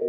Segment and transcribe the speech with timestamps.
[0.00, 0.08] Hello,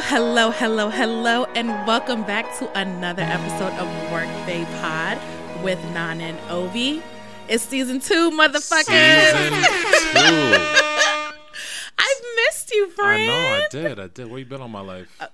[0.00, 5.18] hello, hello, hello, and welcome back to another episode of Workday Pod
[5.62, 7.02] with Nan and Ovi.
[7.48, 9.32] It's season two, motherfuckers.
[9.34, 10.81] Season two.
[13.72, 14.28] Did, I did.
[14.30, 15.08] Where you been all my life?
[15.20, 15.26] Uh,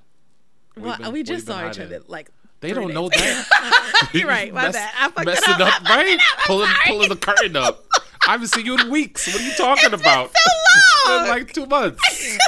[0.76, 2.30] Well, been- we just saw each other like.
[2.60, 4.10] They don't know that.
[4.12, 4.90] You're right, my Mess- bad.
[4.98, 5.80] I fucked it messing up.
[5.80, 6.18] up, right?
[6.46, 7.84] Pulling, pulling the curtain up.
[8.26, 9.26] I haven't seen you in weeks.
[9.32, 10.30] What are you talking about?
[10.30, 10.40] so
[10.74, 11.28] It's long.
[11.28, 12.38] like two months.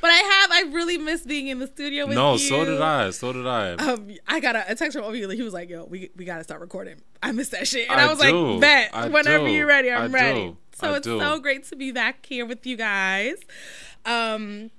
[0.00, 0.50] But I have.
[0.52, 2.38] I really miss being in the studio with no, you.
[2.38, 3.10] so did I.
[3.10, 3.72] So did I.
[3.74, 5.32] Um, I got a, a text from Ovi.
[5.34, 8.06] He was like, "Yo, we we gotta start recording." I miss that shit, and I,
[8.06, 8.50] I was do.
[8.52, 9.52] like, "Bet, I whenever do.
[9.52, 10.56] you're ready, I'm I ready." do.
[10.74, 11.18] So it's do.
[11.20, 13.36] so great to be back here with you guys.
[14.06, 14.70] Um,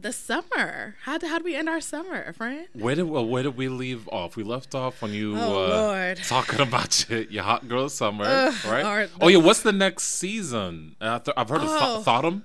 [0.00, 0.96] the summer.
[1.02, 2.66] How did how did we end our summer, friend?
[2.74, 4.36] Where did where did we leave off?
[4.36, 6.16] We left off when you Oh, uh, Lord.
[6.24, 8.84] talking about your, your hot girl summer, Ugh, right?
[8.84, 9.10] Lord.
[9.20, 10.96] Oh yeah, what's the next season?
[11.00, 11.94] Th- I've heard of Oh.
[11.96, 12.44] Th- Thotham.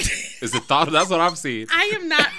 [0.42, 0.92] Is it Thotham?
[0.94, 1.66] That's what I've seen.
[1.70, 2.26] I am not.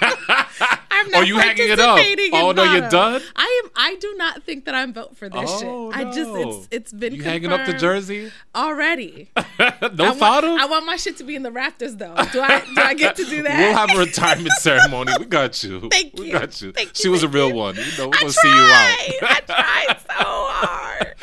[0.90, 1.98] I'm not Oh, you hanging it up?
[2.32, 3.22] Oh, no, you're done?
[3.36, 3.70] I am.
[3.76, 6.00] I do not think that I'm built for this Oh, shit.
[6.00, 8.30] I just it's it's been You hanging up the jersey?
[8.54, 9.30] already.
[9.36, 10.50] no I want, Thotham?
[10.58, 12.14] I want my shit to be in the rafters though.
[12.32, 13.58] Do I do I get to do that?
[13.58, 15.12] We'll have a retirement ceremony.
[15.18, 15.88] We got you.
[15.90, 16.32] Thank we you.
[16.32, 16.72] got you.
[16.72, 17.54] Thank she you, was a real you.
[17.54, 17.76] one.
[17.76, 18.96] You know, we're I gonna see you out.
[19.22, 21.14] I tried so hard.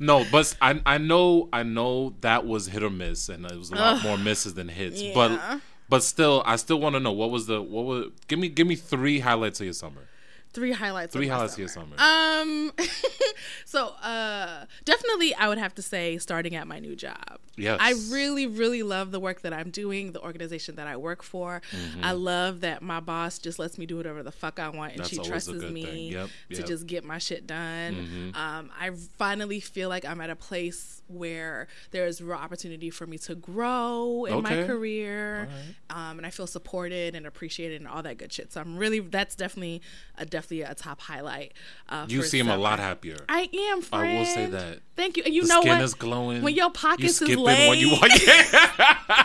[0.00, 3.70] No, but I I know I know that was hit or miss, and it was
[3.70, 4.02] a lot Ugh.
[4.02, 5.00] more misses than hits.
[5.00, 5.12] Yeah.
[5.14, 5.60] But
[5.94, 8.66] but still, I still want to know what was the what was give me give
[8.66, 10.08] me three highlights of your summer.
[10.54, 11.12] Three highlights.
[11.12, 11.96] Three of my highlights of your summer.
[11.98, 12.72] Um,
[13.64, 17.40] so uh, definitely, I would have to say starting at my new job.
[17.56, 17.78] Yes.
[17.80, 21.62] I really, really love the work that I'm doing, the organization that I work for.
[22.02, 25.00] I love that my boss just lets me do whatever the fuck I want, and
[25.00, 26.12] That's she trusts me thing.
[26.12, 26.54] Yep, to.
[26.56, 26.66] Mm-hmm.
[26.66, 28.32] just get my shit done.
[28.34, 33.06] Um, I finally feel like I'm at a place where there is real opportunity for
[33.06, 34.66] me to grow in my Okay.
[34.66, 35.48] career,
[35.90, 38.52] um, and I feel supported and appreciated and all that good shit.
[38.52, 39.82] So I'm really that's definitely
[40.18, 41.52] a definitely a top highlight.
[41.88, 43.16] Uh, You seem a lot happier.
[43.28, 43.82] I am.
[43.82, 44.08] Friend.
[44.08, 44.80] I will say that.
[44.96, 45.22] Thank you.
[45.24, 45.82] And you the know skin what?
[45.82, 46.42] is glowing.
[46.42, 48.12] When your you pockets is laid, when you want.
[48.26, 48.42] Yeah.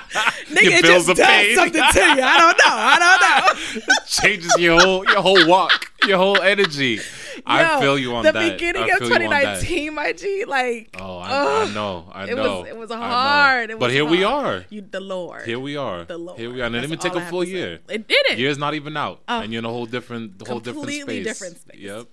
[0.50, 2.24] nigga, it bills just does something to you.
[2.24, 2.76] I don't know.
[2.76, 3.96] I don't know.
[4.08, 7.00] changes your whole your whole walk, your whole energy.
[7.46, 8.52] I Yo, feel you on the that.
[8.54, 9.60] beginning of feel you on that.
[9.62, 12.60] 2019, my G, like Oh, I, ugh, I know, I it know.
[12.62, 13.70] was it was hard.
[13.72, 14.66] It but was here we are.
[14.70, 15.46] You, the Lord.
[15.46, 16.06] Here we are.
[16.06, 16.40] The Lord.
[16.40, 16.66] Here we are.
[16.66, 17.80] And it didn't even take a full year.
[17.90, 18.38] It didn't.
[18.40, 19.42] Year's not even out, Oh.
[19.42, 21.26] and you're in a whole different, whole different Completely space.
[21.26, 21.80] different space.
[21.80, 22.08] Yep.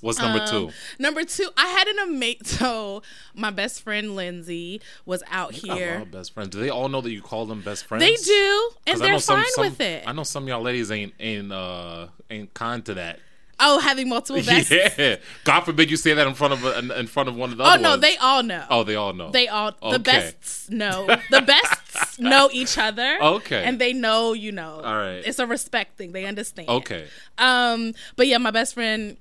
[0.00, 0.70] What's number Um, two?
[0.98, 2.38] Number two, I had an amazing.
[2.44, 3.02] So
[3.36, 6.04] my best friend Lindsay was out here.
[6.10, 6.48] best friends.
[6.50, 8.02] Do they all know that you call them best friends?
[8.02, 10.02] They do, and they're some- fine some- with it.
[10.04, 13.20] I know some of y'all ladies ain't ain't uh ain't kind to that.
[13.64, 14.70] Oh, having multiple bests.
[14.98, 15.16] Yeah.
[15.44, 17.64] God forbid you say that in front of a, in, front of one of the
[17.64, 18.02] Oh no, ones.
[18.02, 18.64] they all know.
[18.68, 19.30] Oh, they all know.
[19.30, 21.06] They all the bests know.
[21.30, 23.18] The bests know each other.
[23.22, 23.62] Okay.
[23.64, 24.80] And they know, you know.
[24.84, 25.22] All right.
[25.24, 26.12] It's a respect thing.
[26.12, 26.68] They understand.
[26.68, 27.06] Okay.
[27.38, 29.16] Um, but yeah, my best friend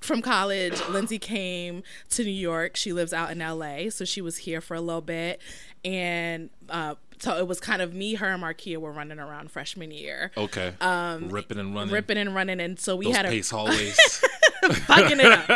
[0.00, 2.76] from college, Lindsay came to New York.
[2.76, 5.40] She lives out in LA, so she was here for a little bit,
[5.84, 9.90] and uh, so it was kind of me, her, and Markia were running around freshman
[9.90, 10.74] year, Okay.
[10.80, 11.92] Um, ripping and running.
[11.94, 13.96] ripping and running, and so we Those had a pace hallways.
[14.86, 15.48] fucking it up.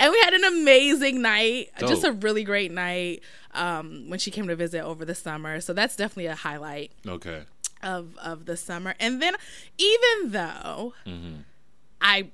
[0.00, 3.22] and we had an amazing night, just a really great night
[3.52, 5.60] um, when she came to visit over the summer.
[5.60, 7.44] So that's definitely a highlight okay.
[7.82, 8.94] of of the summer.
[9.00, 9.34] And then
[9.78, 11.36] even though Mm-hmm.
[12.00, 12.28] I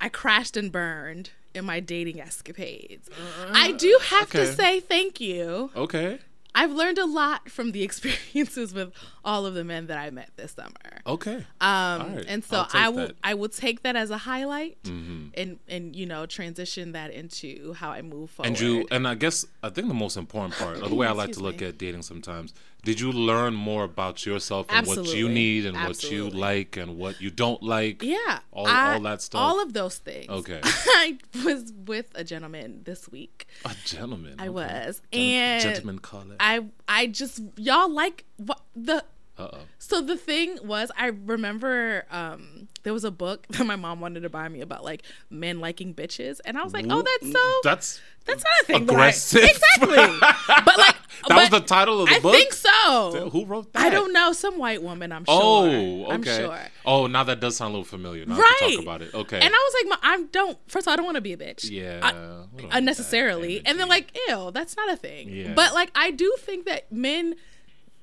[0.00, 3.08] I crashed and burned in my dating escapades,
[3.52, 5.70] I do have to say thank you.
[5.74, 6.18] Okay.
[6.54, 8.92] I've learned a lot from the experiences with
[9.24, 10.70] all of the men that I met this summer.
[11.06, 11.44] Okay.
[11.60, 13.08] Um, right, and so I will that.
[13.10, 13.18] Mm-hmm.
[13.30, 17.90] I will take that as a highlight and and you know transition that into how
[17.90, 18.48] I move forward.
[18.48, 21.12] And you and I guess I think the most important part, or the way I
[21.22, 21.66] like to look me.
[21.68, 22.54] at dating sometimes,
[22.84, 26.96] did you learn more about yourself and what you need and what you like and
[26.96, 28.02] what you don't like?
[28.02, 29.40] yeah, all- I- all that stuff?
[29.40, 30.28] all of those things.
[30.28, 30.60] Okay.
[30.64, 33.46] I was with a gentleman this week.
[33.64, 34.36] A gentleman.
[34.38, 34.50] I okay.
[34.50, 36.36] was, Gen- and gentleman call it.
[36.44, 39.02] I I just y'all like what the
[39.38, 39.58] Uh oh.
[39.78, 44.20] So the thing was, I remember um, there was a book that my mom wanted
[44.22, 47.60] to buy me about like men liking bitches, and I was like, "Oh, that's so
[47.64, 50.18] That's that's not a thing." that I- exactly.
[50.64, 50.96] but like,
[51.28, 52.34] That was the title of the I book.
[52.34, 53.30] I think so.
[53.32, 53.86] Who wrote that?
[53.86, 54.32] I don't know.
[54.32, 55.10] Some white woman.
[55.10, 55.76] I'm oh, sure.
[55.76, 56.12] Oh, okay.
[56.14, 56.58] I'm sure.
[56.84, 58.26] Oh, now that does sound a little familiar.
[58.26, 58.74] Now Right.
[58.74, 59.14] talk about it.
[59.14, 59.40] Okay.
[59.40, 60.58] And I was like, "Ma- I don't.
[60.68, 61.70] First of all, I don't want to be a bitch.
[61.70, 62.00] yeah.
[62.02, 62.18] I- we
[62.62, 63.62] don't need unnecessarily.
[63.64, 65.30] And then like, ew, that's not a thing.
[65.30, 65.54] Yeah.
[65.54, 67.36] But like, I do think that men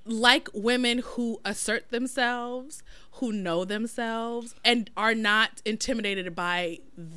[0.05, 2.81] like women who assert themselves,
[3.21, 7.07] who know themselves, and are not intimidated by th-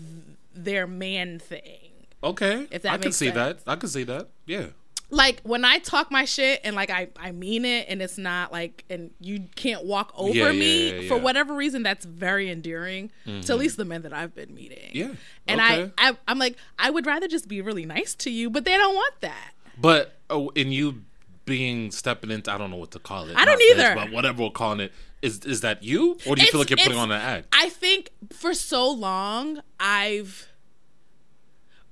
[0.55, 1.91] their man thing.
[2.23, 3.63] okay, if that I can see sense.
[3.65, 3.71] that.
[3.71, 4.29] I can see that.
[4.47, 4.67] Yeah.
[5.11, 8.51] Like when I talk my shit and like I, I mean it and it's not
[8.53, 11.11] like and you can't walk over Yeah, me yeah, for yeah.
[11.11, 11.25] Mm-hmm.
[11.25, 14.91] whatever reason that's very endearing to at least the men that I've been meeting.
[14.93, 15.13] Yeah,
[15.47, 15.93] And okay.
[15.99, 18.77] I, I I'm like I would rather just be really nice to you, but they
[18.77, 19.53] don't want that.
[19.79, 21.03] But oh, and you
[21.45, 23.37] being stepping into, I don't know what to call it.
[23.37, 23.95] I don't Not this, either.
[23.95, 24.93] but whatever we're calling it,
[25.23, 27.49] is is that you, or do you feel like you're putting on an act?
[27.53, 30.49] I think for so long I've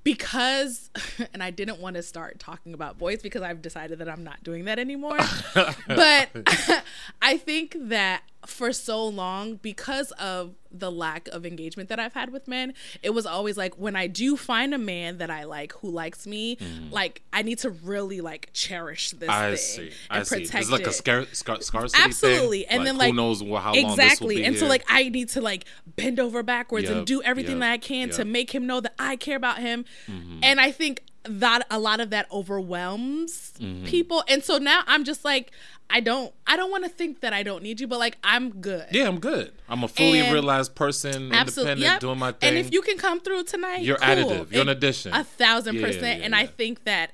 [0.03, 0.89] because
[1.33, 4.43] and I didn't want to start talking about boys because I've decided that I'm not
[4.43, 5.17] doing that anymore.
[5.87, 6.29] but
[7.21, 12.31] I think that for so long because of the lack of engagement that I've had
[12.31, 12.73] with men,
[13.03, 16.25] it was always like when I do find a man that I like who likes
[16.25, 16.57] me,
[16.91, 19.33] like I need to really like cherish this Mm.
[19.33, 19.81] I thing see.
[19.81, 20.35] and I see.
[20.41, 22.05] protect It's like it a scar- scar- scarcity thing.
[22.09, 24.83] absolutely and then like who knows how long this will exactly be and so like
[24.89, 28.09] i need to like bend over backwards Yep, and do everything yep, that i can
[28.11, 30.39] to make him know that i care about him Mm-hmm.
[30.43, 33.85] and i think that a lot of that overwhelms Mm-hmm.
[33.85, 35.51] people and so now i'm just like
[35.89, 38.49] i don't i don't want to think that i don't need you but like i'm
[38.61, 39.51] good yeah, I'm good.
[39.69, 41.73] I'm a fully And- realized person, Absolutely.
[41.73, 41.99] independent, Yep.
[42.01, 42.49] doing my thing.
[42.49, 44.07] And if you can come through tonight, You're cool.
[44.07, 44.51] additive.
[44.51, 45.13] You're an addition.
[45.13, 46.19] A thousand Yeah, percent.
[46.19, 47.11] yeah, and I think that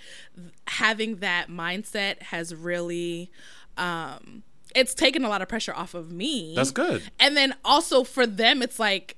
[0.67, 3.31] having that mindset has really,
[3.77, 4.43] um,
[4.75, 6.53] it's taken a lot of pressure off of me.
[6.55, 7.03] That's good.
[7.19, 9.15] And then also for them, it's like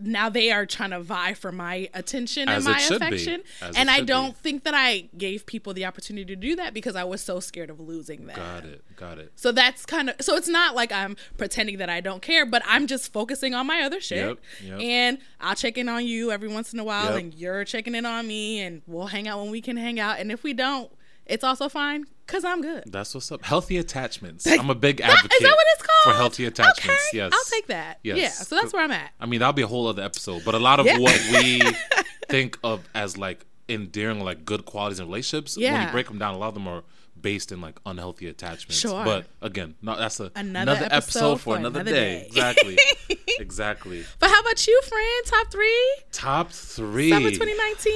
[0.00, 3.42] now they are trying to vie for my attention As and my affection.
[3.76, 7.04] And I don't think that I gave people the opportunity to do that because I
[7.04, 8.36] was so scared of losing them.
[8.36, 9.32] got it, got it.
[9.36, 12.62] So that's kind of so it's not like I'm pretending that I don't care, but
[12.66, 14.18] I'm just focusing on my other shit.
[14.26, 14.80] Yep, yep.
[14.80, 17.20] And I'll check in on you every once in a while, Yep.
[17.20, 20.18] and you're checking in on me, and we'll hang out when we can hang out.
[20.18, 20.90] And if we don't,
[21.28, 22.84] it's also fine because I'm good.
[22.86, 23.44] That's what's up.
[23.44, 24.46] Healthy attachments.
[24.46, 25.32] I'm a big advocate.
[25.32, 26.14] Is that what it's called?
[26.14, 26.88] For healthy attachments.
[27.10, 27.32] Okay, Yes.
[27.34, 27.98] I'll take that.
[28.02, 28.18] Yes.
[28.18, 28.28] Yeah.
[28.30, 29.10] So that's where I'm at.
[29.20, 30.42] I mean, that'll be a whole other episode.
[30.44, 30.98] But a lot of Yeah.
[30.98, 31.60] what we
[32.28, 36.34] think of as like endearing, like good qualities in relationships, when you break them down,
[36.34, 36.82] a lot of them are
[37.20, 38.78] based in like unhealthy attachments.
[38.78, 39.04] Sure.
[39.04, 41.90] But again, no, that's a, Another another, episode, for another, day.
[41.92, 42.26] day.
[42.28, 42.78] Exactly.
[43.40, 44.04] exactly.
[44.20, 45.26] But how about you, friend?
[45.26, 47.10] Top three, Top three.
[47.10, 47.92] summer 2019.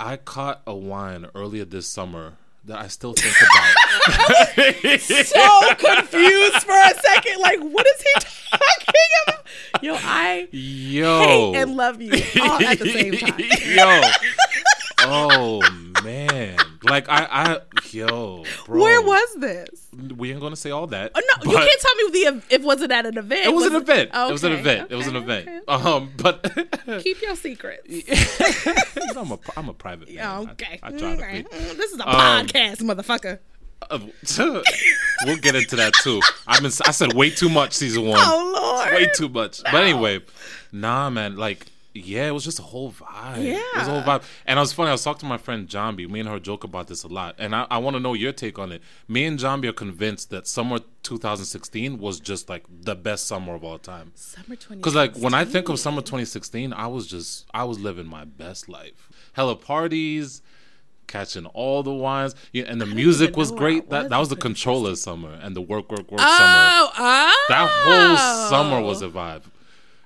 [0.00, 2.34] I caught a wine earlier this summer
[2.64, 3.74] that I still think about.
[5.00, 7.40] So confused for a second.
[7.40, 9.46] Like, what is he talking about?
[9.82, 11.18] Yo, I Yo.
[11.20, 12.12] hate and love you
[12.42, 13.38] all at the same time.
[13.76, 14.00] yo.
[15.00, 15.60] Oh
[16.04, 16.56] man.
[16.82, 17.58] Like I I
[17.90, 18.80] yo, bro.
[18.82, 19.88] Where was this?
[20.16, 21.10] we ain't gonna say all that.
[21.14, 23.46] Oh, no, you can't tell me the if was it at an event.
[23.46, 24.10] It was an event.
[24.14, 24.90] it was an Okay, event.
[24.92, 25.48] it was an event.
[25.68, 25.88] okay.
[25.90, 26.42] Um, but
[27.02, 27.82] Keep your secrets.
[29.16, 30.48] I'm a I'm a private man.
[30.50, 30.78] Okay.
[30.82, 31.42] I, try to be.
[31.56, 33.38] Mm, This is a Um, podcast, motherfucker.
[33.90, 33.98] Uh,
[35.24, 36.20] we'll get into that too.
[36.46, 38.18] I've been I said way too much season one.
[38.20, 38.52] Oh
[38.84, 38.92] Lord.
[38.94, 39.62] way too much.
[39.64, 40.20] But anyway,
[40.72, 41.36] nah, man.
[41.36, 41.66] Like,
[42.04, 43.44] yeah, it was just a whole vibe.
[43.44, 43.58] Yeah.
[43.58, 44.22] it was a whole vibe.
[44.46, 44.88] And I was funny.
[44.88, 46.06] I was talking to my friend B.
[46.06, 48.32] Me and her joke about this a lot, and I, I want to know your
[48.32, 48.82] take on it.
[49.06, 49.68] Me and B.
[49.68, 54.12] are convinced that summer 2016 was just like the best summer of all time.
[54.14, 54.80] Summer 20.
[54.80, 58.24] Because like when I think of summer 2016, I was just I was living my
[58.24, 59.08] best life.
[59.32, 60.42] Hella parties.
[61.06, 63.88] Catching all the wines, yeah, and the music was know where I great.
[63.88, 66.28] That was that was the Controlla summer and the work, work, work summer.
[66.28, 67.46] Oh, oh.
[67.48, 68.82] That whole summer oh.
[68.82, 69.44] was a vibe.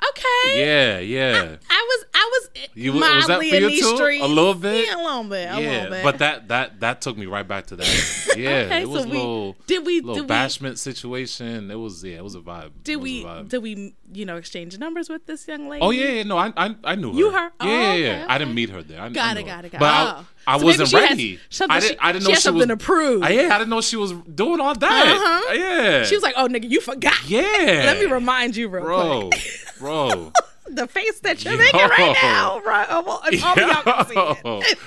[0.09, 0.61] Okay.
[0.66, 3.97] Yeah, yeah, I was I was You- was that mildly for in you these too?
[3.97, 4.25] streets.
[4.25, 4.87] A little bit?
[4.87, 5.37] Yeah, a little bit.
[5.49, 5.71] A yeah.
[5.71, 6.02] little bit.
[6.04, 7.87] But that that that took me right back to that.
[8.37, 11.71] Yeah, Okay, it was so a we- little did we- little did we- bashment situation.
[11.71, 12.71] It was yeah, it was a vibe.
[12.82, 13.49] Did we vibe.
[13.49, 15.83] did we you know exchange numbers with this young lady?
[15.83, 17.19] Oh yeah, yeah, no, I I, I knew her.
[17.19, 17.38] You her?
[17.38, 18.26] Yeah, Oh, yeah, okay, yeah.
[18.28, 19.00] I didn't meet her there.
[19.00, 19.88] I, Got I it, got it, got But it.
[19.88, 20.26] I, Oh.
[20.47, 21.38] I So wasn't ready.
[21.50, 22.04] something I she- didn't.
[22.04, 22.62] I didn't know has she was.
[22.62, 23.23] something to prove.
[23.23, 24.90] Yeah, I didn't know she was doing all that.
[25.07, 25.54] Uh-huh.
[25.54, 26.04] Yeah.
[26.04, 27.42] She was like, "Oh nigga, you forgot." yeah.
[27.87, 29.42] Let me remind you real bro, quick.
[29.78, 30.33] bro.
[30.69, 31.59] the face that you're Yo.
[31.59, 32.87] making right now, right?
[32.88, 34.61] Oh, well, if y'all can see Yo.
[34.62, 34.78] it.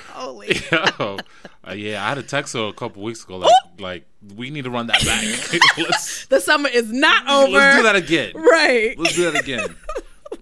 [0.50, 0.72] If.
[1.00, 1.17] Yo,
[1.67, 3.38] uh, yeah, I had a text her a couple weeks ago.
[3.38, 4.05] Like, like
[4.36, 5.24] we need to run that back.
[6.29, 7.51] The summer is not over.
[7.51, 8.32] let's do that again.
[8.36, 8.96] Right.
[8.98, 9.75] Let's do that again.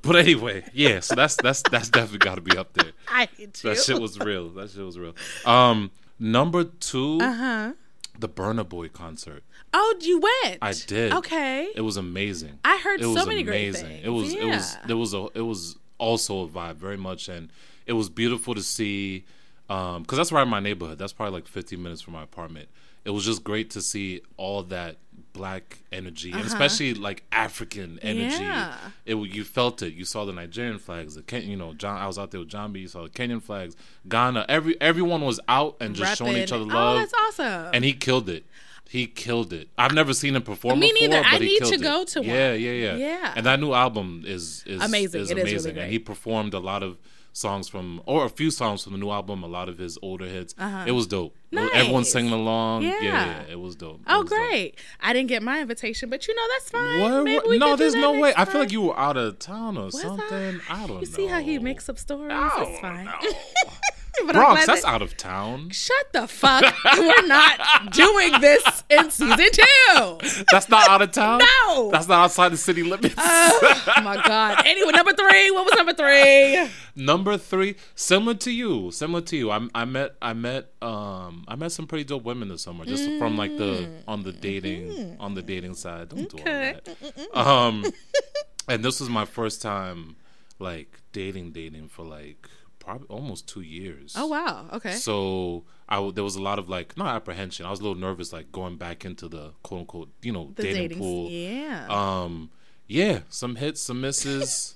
[0.02, 1.00] But anyway, yeah.
[1.02, 2.92] So that's that's that's definitely got to be up there.
[3.10, 3.70] I hate you.
[3.70, 4.50] That shit was real.
[4.50, 5.14] That shit was real.
[5.46, 7.74] Um, number two, Uh-huh.
[8.18, 9.44] the Burna Boy concert.
[9.74, 10.60] Oh, you went.
[10.62, 11.14] I did.
[11.14, 11.70] Okay.
[11.76, 12.60] It was amazing.
[12.64, 13.88] I heard it so was many great amazing.
[13.88, 14.06] things.
[14.06, 17.50] It was it was it was a it was also a vibe very much, and
[17.86, 19.26] it was beautiful to see
[19.70, 20.98] Um, cause that's right in my neighborhood.
[21.00, 22.68] That's probably like 15 minutes from my apartment.
[23.06, 24.98] It was just great to see all that
[25.34, 28.36] black energy, and especially like African energy.
[28.46, 28.78] Uh-huh.
[29.06, 29.14] Yeah.
[29.14, 29.94] It you felt it.
[29.94, 31.98] You saw the Nigerian flags, the Ken, you know, John.
[32.00, 32.82] I was out there with John B.
[32.82, 33.76] You saw the Kenyan flags,
[34.08, 34.46] Ghana.
[34.48, 36.96] Every everyone was out and just showing each other love.
[36.98, 37.72] Oh, that's awesome.
[37.74, 38.46] and he killed it.
[38.94, 39.70] He killed it.
[39.78, 41.24] I've never seen him perform Me before, neither.
[41.28, 41.82] I need to it.
[41.82, 42.30] go to one.
[42.30, 42.96] Yeah, yeah, yeah.
[42.96, 43.34] Yeah.
[43.36, 45.22] And that new album is is Amazing.
[45.22, 45.78] Is It is really amazing.
[45.80, 46.98] And he performed a lot of
[47.36, 50.26] songs from or a few songs from the new album, a lot of his older
[50.36, 50.54] hits.
[50.86, 51.36] It was dope.
[51.52, 51.72] Nice.
[51.74, 52.12] Everyone Uh-huh.
[52.16, 52.84] Singing along.
[52.84, 53.00] Yeah.
[53.02, 53.26] Yeah.
[53.26, 54.02] yeah, it was dope.
[54.02, 54.38] It Oh, was dope.
[54.50, 54.76] great!
[55.02, 57.00] I didn't get my invitation, but you know that's fine.
[57.00, 57.24] What?
[57.24, 57.50] Maybe what?
[57.50, 58.32] we No, there's no way.
[58.38, 60.62] I feel like you were out of town or Was something.
[60.70, 61.00] I, don't know.
[61.00, 62.32] You see how he makes up stories?
[62.40, 63.06] Oh, it's fine.
[63.06, 63.12] no.
[64.26, 65.70] But Bronx, that's that- out of town.
[65.72, 66.64] Shut the fuck!
[66.98, 70.44] We're not doing this in season two.
[70.52, 71.40] That's not out of town.
[71.68, 71.90] No.
[71.92, 73.16] that's not outside the city limits.
[73.18, 74.64] Oh my god.
[74.68, 75.50] Anyway, number three.
[75.52, 76.70] What was number three?
[76.96, 79.50] Number three, similar to you, similar to you.
[79.50, 83.04] I, I met, I met, um, I met some pretty dope women this summer, just
[83.18, 86.10] from like the on the dating on the dating side.
[86.10, 86.76] Don't do all Okay.
[86.86, 87.38] that.
[87.38, 87.84] Um,
[88.70, 90.18] and this was my first time
[90.60, 92.48] like dating, dating for like
[92.84, 94.14] probably almost two years.
[94.18, 94.68] Oh wow.
[94.74, 94.94] Okay.
[94.94, 97.66] So I w- there was a lot of like not apprehension.
[97.66, 100.74] I was a little nervous, like going back into the quote unquote, you know, dating,
[100.76, 100.98] dating.
[100.98, 101.30] pool.
[101.30, 101.88] Yeah.
[101.90, 102.50] Um,
[102.88, 104.76] yeah, some hits, some misses,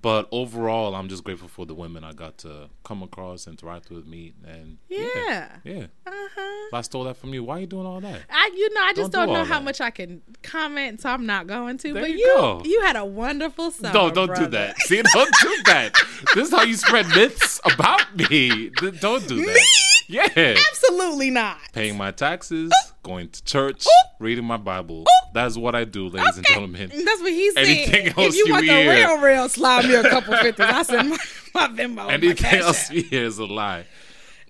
[0.00, 3.90] but overall, I'm just grateful for the women I got to come across, and interact
[3.90, 5.48] with, meet, and yeah, yeah.
[5.64, 5.86] yeah.
[6.06, 6.66] Uh huh.
[6.68, 8.20] If I stole that from you, why are you doing all that?
[8.28, 9.64] I, you know, I just Don't don't, do know how that.
[9.64, 11.92] much I can comment, so I'm not going to.
[11.92, 13.94] There but you you, you had a wonderful summer.
[13.94, 14.44] No, don't brother.
[14.44, 14.78] do that.
[14.80, 15.94] See, don't do that.
[16.34, 18.70] this is how you spread myths about me.
[19.00, 19.54] Don't do that.
[19.54, 19.93] Me?
[20.06, 20.26] Yeah.
[20.36, 21.58] Absolutely not.
[21.72, 23.86] Paying my taxes, going to church,
[24.18, 25.04] reading my Bible.
[25.32, 26.90] That's what I do, ladies and gentlemen.
[26.94, 27.64] That's what he said.
[27.64, 30.66] Anything else if you, you want the hear- real, real, slide me a couple fifties.
[30.68, 31.16] I send my,
[31.54, 31.76] my Venmo.
[31.86, 33.86] and my Anything Cash else you hear is a lie.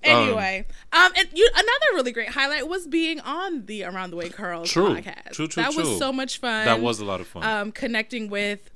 [0.03, 4.29] Anyway, um, and you another really great highlight was being on the Around the Way
[4.29, 4.97] Curls True.
[4.97, 5.31] podcast.
[5.33, 5.83] True, true, That true.
[5.89, 6.67] was so much fun.
[6.67, 7.43] That was a lot of fun.
[7.43, 8.71] um, connecting with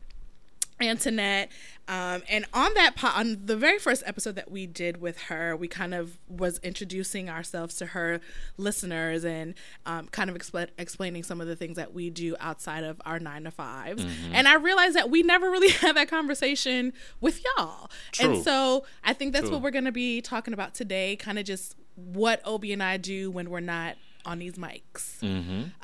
[0.81, 1.51] Antoinette.
[1.89, 5.57] Um, and on that po- on the very first episode that we did with her,
[5.57, 8.21] we kind of was introducing ourselves to her
[8.59, 9.55] listeners and
[9.87, 13.19] um, kind of expl- explaining some of the things that we do outside of our
[13.19, 14.35] nine to 5s Mm-hmm.
[14.35, 17.91] And I realized that we never really had that conversation with y'all.
[18.13, 18.35] True.
[18.35, 19.55] And so I think that's True.
[19.55, 21.17] what we're going to be talking about today.
[21.17, 25.23] Kind of just what Obi and I do when we're not on these mics.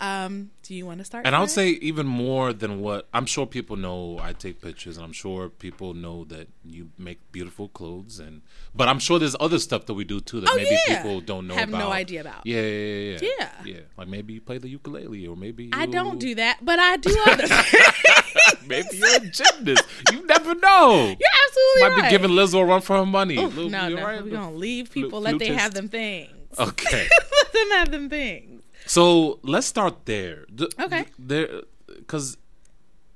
[0.00, 1.22] Um, do you want to start?
[1.22, 1.26] Mm-hmm.
[1.28, 4.18] And I would say even more than what I'm sure people know.
[4.20, 8.42] I take pictures, and I'm sure people know that you make beautiful clothes, and
[8.74, 11.02] but I'm sure there's other stuff that we do too that Oh, maybe yeah.
[11.02, 11.54] people don't know.
[11.54, 12.44] Have no idea about.
[12.46, 13.48] Yeah, yeah, yeah, yeah.
[13.64, 13.80] Yeah.
[13.96, 17.16] Like maybe you play the ukulele, or maybe I don't do that, but I do
[17.26, 17.46] other.
[18.66, 19.84] Maybe you're a gymnast.
[20.10, 21.04] you never know.
[21.06, 22.02] You're absolutely Might right.
[22.04, 23.36] be giving Lizzo a run for her money.
[23.36, 24.24] Ooh, Lil- no, no, alright?
[24.24, 25.20] we're gonna leave people.
[25.20, 26.30] Let they have them things.
[26.68, 27.08] Okay.
[27.42, 28.62] let them have them things.
[28.86, 30.44] So let's start there.
[30.54, 31.06] The- Okay.
[31.18, 31.48] There,
[31.86, 32.36] because,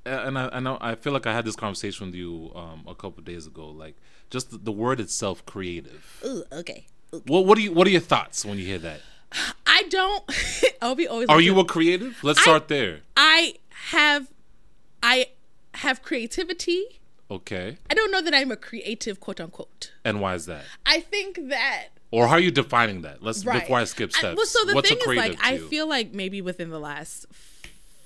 [0.07, 2.95] and I, I know I feel like I had this conversation with you um, a
[2.95, 3.69] couple days ago.
[3.69, 3.97] Like
[4.31, 6.21] just the, the word itself, creative.
[6.25, 6.87] Ooh, okay.
[7.27, 9.01] What what do you what are your thoughts when you hear that?
[9.67, 10.25] I don't.
[10.83, 11.29] Obi always.
[11.29, 12.19] Are you a creative?
[12.23, 13.01] Let's start there.
[13.17, 13.55] I
[13.91, 14.29] have.
[15.03, 15.27] I
[15.75, 17.01] have creativity.
[17.31, 17.77] Okay.
[17.91, 19.93] I don't know that I'm a creative, quote unquote.
[20.05, 20.65] And why is that?
[20.87, 23.23] I think that Or how are you defining that?
[23.23, 23.61] Let's right.
[23.61, 24.37] before I skip I- steps.
[24.37, 27.27] well, so the what's thing a is, like, I feel like maybe within the last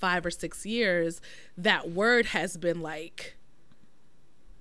[0.01, 1.21] five or six years,
[1.57, 3.37] that word has been like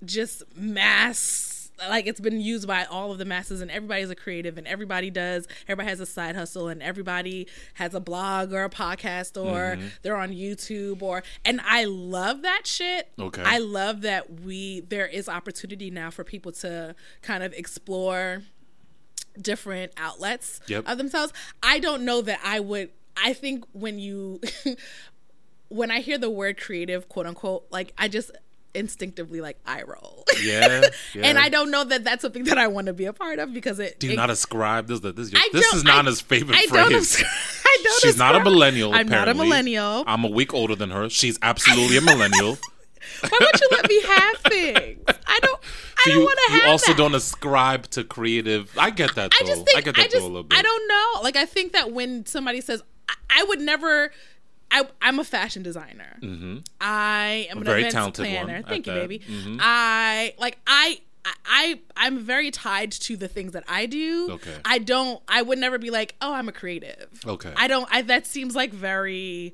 [0.06, 1.58] just mass.
[1.90, 5.10] Like it's been used by all of the masses, and everybody's a creative, and everybody
[5.10, 5.48] does.
[5.68, 9.88] Everybody has a side hustle, and everybody has a blog or a podcast, or Mm-hmm.
[10.04, 13.08] they're on YouTube, or and I love that shit.
[13.18, 13.42] Okay.
[13.44, 16.94] I love that we there is opportunity now for people to
[17.24, 18.44] kind of explore
[19.40, 20.88] different outlets Yep.
[20.88, 21.34] of themselves.
[21.62, 22.90] I don't know that I would.
[23.18, 24.42] I think when you,
[25.70, 28.32] when I hear the word creative, quote unquote, like I just
[28.74, 30.24] instinctively like eye roll.
[30.42, 30.82] Yeah,
[31.14, 31.24] yeah.
[31.26, 33.54] and I don't know that that's something that I want to be a part of
[33.54, 34.00] because it.
[34.00, 35.02] Do it- not ascribe this?
[35.02, 37.18] This, this don't- is Nana's I- favorite I phrase.
[37.18, 37.30] Don't
[37.66, 38.94] I don't She's not a millennial.
[38.94, 40.04] I'm not a millennial.
[40.08, 41.10] I'm a week older than her.
[41.10, 42.58] She's absolutely a millennial.
[43.22, 45.04] Why won't you let me have things?
[45.28, 45.60] I don't.
[45.98, 46.64] I So don't want to have.
[46.64, 46.98] you also that.
[46.98, 48.72] don't ascribe to creative.
[48.78, 49.32] I get that.
[49.32, 49.38] Though.
[49.46, 50.58] I just think I get that I, just a little bit.
[50.58, 51.22] I don't know.
[51.24, 54.12] Like I think that when somebody says I, I would never
[54.72, 56.18] I I'm a fashion designer.
[56.22, 56.58] Mm-hmm.
[56.80, 58.62] I am an very talented planner.
[58.64, 59.00] Thank you, that.
[59.02, 59.20] baby.
[59.20, 59.58] Mhm.
[59.62, 61.02] I like I
[61.46, 64.30] I I'm very tied to the things that I do.
[64.32, 64.56] Okay.
[64.66, 67.54] I don't I would never be like, "Oh, I'm a creative." Okay.
[67.56, 69.54] I don't I that seems like very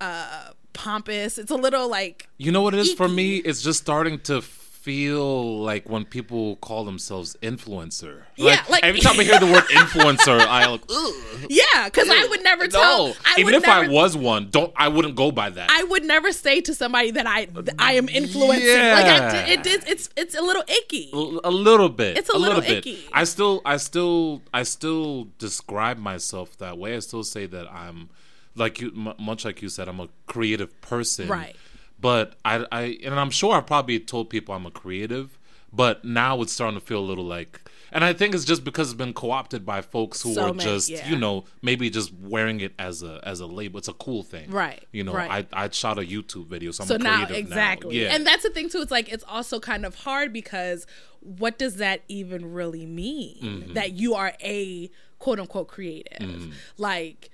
[0.00, 1.38] uh pompous.
[1.38, 3.36] It's a little like You know what it is for me?
[3.36, 4.42] It's just starting to
[4.82, 8.22] feel like when people call themselves influencer.
[8.34, 11.14] Yeah, like- every time I hear the word influencer, I like, Ugh.
[11.48, 13.08] Yeah, because I would never tell.
[13.08, 13.14] no.
[13.24, 15.70] I Even if I was one, don't I wouldn't go by that.
[15.70, 18.66] I would never say to somebody that I that I am influencing.
[18.66, 19.46] Like I, Yeah.
[19.46, 19.84] it is.
[19.86, 21.10] It's it's a little icky.
[21.12, 22.18] A little bit.
[22.18, 22.78] It's a little bit.
[22.84, 22.98] icky.
[23.12, 26.96] I still, I still, I still describe myself that way.
[26.96, 28.08] I still say that I'm,
[28.54, 31.28] like you, m- much like you said, I'm a creative person.
[31.28, 31.56] Right.
[32.00, 35.38] But I, I, and I'm sure I've probably told people I'm a creative,
[35.72, 37.60] but now it's starting to feel a little like,
[37.92, 40.68] and I think it's just because it's been co-opted by folks who So are many,
[40.68, 41.08] just, yeah.
[41.08, 43.78] you know, maybe just wearing it as a as a label.
[43.78, 45.46] It's a cool thing, Right, You know, right.
[45.52, 48.14] I I shot a YouTube video, so I'm so now exactly Yeah.
[48.14, 50.86] and that's the thing too it's like it's also kind of hard because
[51.20, 53.72] what does that even really mean Mm-hmm.
[53.74, 57.28] that you are a quote unquote creative like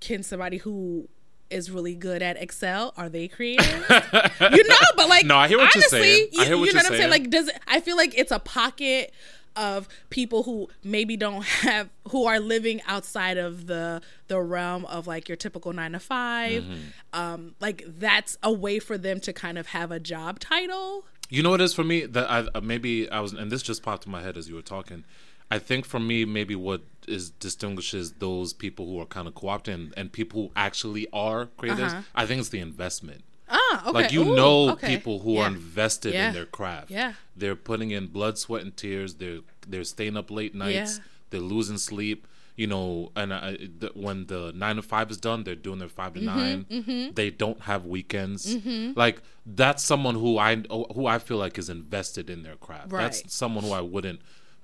[0.00, 1.08] can somebody who
[1.50, 3.66] is really good at excel are they creative
[4.40, 6.28] you know but like No, I hear what you're honestly, saying.
[6.38, 7.10] I hear what you know you're what i'm saying saying.
[7.10, 9.12] like does it i feel like it's a pocket
[9.56, 15.08] of people who maybe don't have who are living outside of the the realm of
[15.08, 16.74] like your typical nine to 5 Mm-hmm.
[17.12, 21.42] um like that's a way for them to kind of have a job title You
[21.42, 23.82] know what it is for me that I uh, maybe I was, and this just
[23.82, 25.04] popped in my head as you were talking.
[25.50, 29.74] I think for me, maybe what is distinguishes those people who are kind of co-opted
[29.74, 31.92] and, and people who actually are creators.
[31.92, 32.02] Uh-huh.
[32.14, 33.22] I think it's the investment.
[33.48, 34.86] ah okay Like you Ooh, know, okay.
[34.96, 35.42] people who Yeah.
[35.42, 36.28] are invested Yeah.
[36.28, 36.90] in their craft.
[36.90, 37.12] Yeah.
[37.36, 39.14] they're putting in blood, sweat, and tears.
[39.14, 39.40] They're
[39.70, 40.92] they're staying up late nights.
[40.98, 41.04] Yeah.
[41.30, 42.26] They're losing sleep.
[42.56, 45.88] You know, and I, the, when the nine to five is done, they're doing their
[45.88, 48.54] 5 Mm-hmm, to 9 They don't have weekends.
[48.54, 48.94] Mhm.
[48.96, 50.56] Like that's someone who I
[50.96, 52.92] who I feel like is invested in their craft.
[52.92, 53.02] Right.
[53.04, 54.20] That's someone who I wouldn't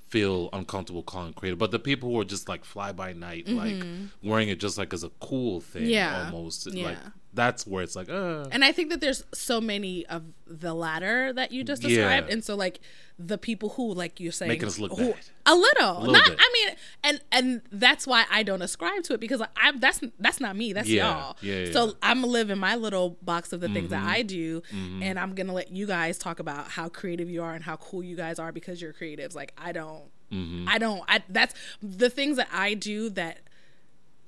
[0.08, 1.58] feel uncomfortable calling creative.
[1.58, 3.82] But the people who are just like fly by night, like
[4.22, 5.90] wearing it just like as a cool thing, Mm-hmm.
[5.90, 6.24] Yeah.
[6.32, 6.84] almost Yeah.
[6.86, 6.98] like
[7.36, 11.32] that's where it's like, uh, and i think that there's so many of the latter
[11.32, 11.88] that you just Yeah.
[11.88, 12.80] described and so like
[13.18, 15.20] the people who like you're saying Making us look who- bad.
[15.46, 16.38] a little, little not bit.
[16.40, 20.40] i mean and and that's why i don't ascribe to it because i'm that's that's
[20.40, 21.08] not me that's Yeah.
[21.08, 21.92] y'all Yeah, yeah, so yeah.
[22.02, 24.04] i'm in my little box of the things Mm-hmm.
[24.04, 27.54] that i do and i'm gonna let you guys talk about how creative you are
[27.54, 30.68] and how cool you guys are because you're creatives like i don't Mm-hmm.
[30.68, 33.38] i don't i that's the things that i do that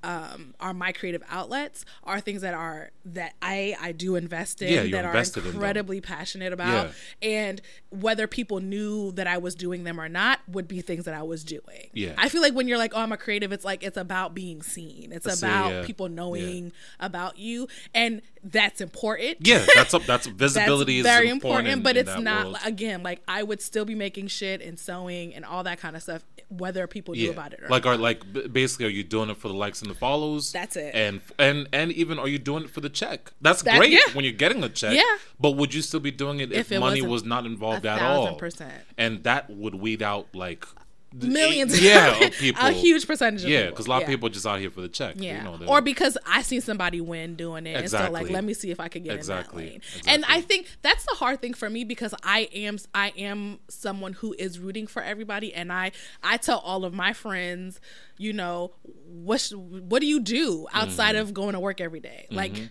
[0.03, 4.73] um, are my creative outlets are things that are that I I do invest in
[4.73, 9.85] Yeah, that in are incredibly passionate about, and whether people knew that I was doing
[9.85, 11.91] them or not would be things that I was doing.
[11.93, 12.15] Yeah.
[12.17, 14.63] I feel like when you're like, oh, I'm a creative, it's like it's about being
[14.63, 15.11] seen.
[15.13, 15.85] It's Let's say, about yeah.
[15.85, 19.39] people knowing about you, and that's important.
[19.41, 22.57] yeah, that's a, that's visibility That's very important, important, in- but in it's not world.
[22.65, 26.03] again like I would still be making shit and sewing and all that kind of
[26.03, 27.31] stuff, whether people knew yeah.
[27.33, 27.95] about it or like not.
[27.95, 30.95] are like basically are you doing it for the likes and the follows That's it.
[30.95, 33.99] and and and even are you doing it for the check that's That- great yeah.
[34.15, 35.03] when you're getting a check Yeah.
[35.39, 38.01] but would you still be doing it if, If it money was not involved at
[38.01, 38.73] all percent.
[38.97, 40.65] and that would weed out like
[41.15, 44.05] millions yeah of people a huge percentage of yeah because a lot Yeah.
[44.05, 46.43] of people are just out here for the check yeah you know, or because i
[46.43, 49.15] seen somebody win doing it and so like let me see if i could get
[49.15, 49.63] Exactly.
[49.63, 49.81] in that lane
[50.15, 54.13] and i think that's the hard thing for me because i am i am someone
[54.13, 55.91] who is rooting for everybody and i
[56.23, 57.81] i tell all of my friends
[58.19, 58.73] you know
[59.07, 61.23] what sh- what do you do outside Mm-hmm.
[61.23, 62.27] of going to work every day?
[62.31, 62.69] like th-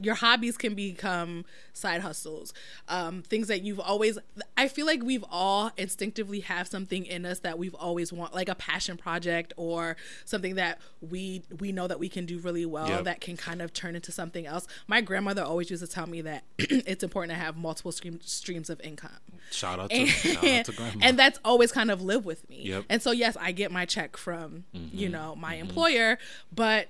[0.00, 2.52] your hobbies can become side hustles
[2.88, 4.18] um, things that you've always
[4.56, 8.48] i feel like we've all instinctively have something in us that we've always want like
[8.48, 12.88] a passion project or something that we we know that we can do really well
[12.88, 13.04] Yep.
[13.04, 16.20] that can kind of turn into something else my grandmother always used to tell me
[16.22, 19.10] that it's important to have multiple stream, streams of income
[19.50, 22.62] shout out to shout out to grandma and that's always kind of lived with me.
[22.64, 22.84] Yep.
[22.88, 24.96] And so yes, I get my check from Mm-hmm.
[24.96, 26.18] you know my employer,
[26.54, 26.88] but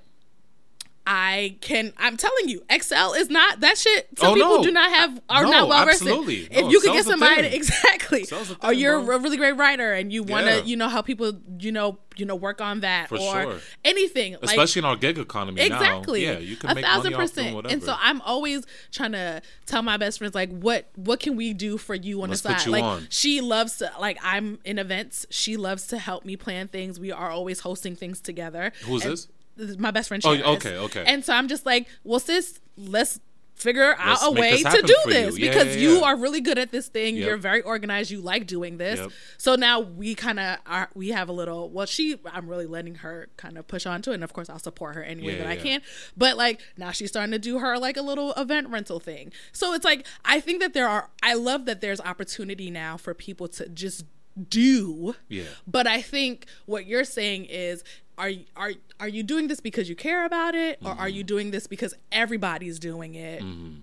[1.11, 1.94] I can.
[1.97, 4.09] I'm telling you, Excel is not that shit.
[4.18, 4.62] Some Oh, people no.
[4.62, 6.03] do not have are No, not well versed.
[6.03, 6.07] If
[6.51, 7.53] No, you could get somebody thing.
[7.55, 9.16] exactly, Excel's the oh, or you're bro.
[9.16, 10.62] a really great writer and you want to, Yeah.
[10.64, 13.61] you know, how people, you know, you know, work on that For or sure.
[13.87, 14.33] anything.
[14.35, 17.12] like, especially in our gig economy exactly now yeah you can make a make thousand
[17.12, 20.51] money off percent whatever and so i'm always trying to tell my best friends like
[20.51, 23.07] what what can we do for you on Let's the side like on.
[23.09, 27.12] she loves to like i'm in events she loves to help me plan things we
[27.12, 29.29] are always hosting things together Who's And this?
[29.59, 31.05] This my best friend Oh, okay, okay.
[31.07, 33.21] and so i'm just like well sis let's
[33.55, 35.14] figure Let's out a way to do for you.
[35.14, 37.27] this Yeah, because yeah, you are really good at this thing Yep.
[37.27, 39.11] you're very organized you like doing this Yep.
[39.37, 42.94] so now we kind of are we have a little well she i'm really letting
[42.97, 45.35] her kind of push on to it and of course i'll support her any way
[45.35, 45.83] that i can
[46.16, 49.75] but like now she's starting to do her like a little event rental thing so
[49.75, 53.49] it's like i think that there are i love that there's opportunity now for people
[53.49, 54.05] to just
[54.51, 55.42] do Yeah.
[55.66, 57.83] but i think what you're saying is
[58.18, 61.26] are are are you doing this because you care about it or are you mm-hmm.
[61.26, 63.76] doing this because everybody's doing it mm-hmm.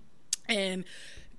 [0.48, 0.84] and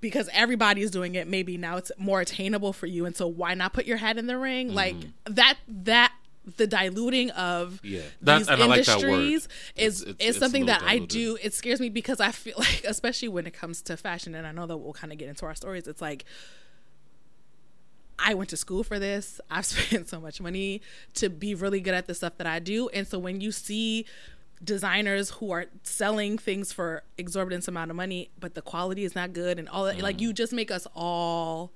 [0.00, 3.54] because everybody is doing it, maybe now it's more attainable for you, and so why
[3.54, 4.72] not put your head in the ring?
[4.74, 5.34] Like mm-hmm.
[5.34, 6.12] that that
[6.56, 8.00] the diluting of Yeah.
[8.22, 11.36] That- these and I like industries It's- is it's- is something that I do.
[11.42, 14.52] It scares me because I feel like, especially when it comes to fashion, and I
[14.52, 15.86] know that we'll kind of get into our stories.
[15.86, 16.24] It's like
[18.18, 19.40] I went to school for this.
[19.50, 20.82] I've spent so much money
[21.14, 22.88] to be really good at the stuff that I do.
[22.90, 24.06] And so when you see
[24.62, 29.32] designers who are selling things for exorbitant amount of money, but the quality is not
[29.32, 30.02] good and all that, Mm.
[30.02, 31.70] like you just make us all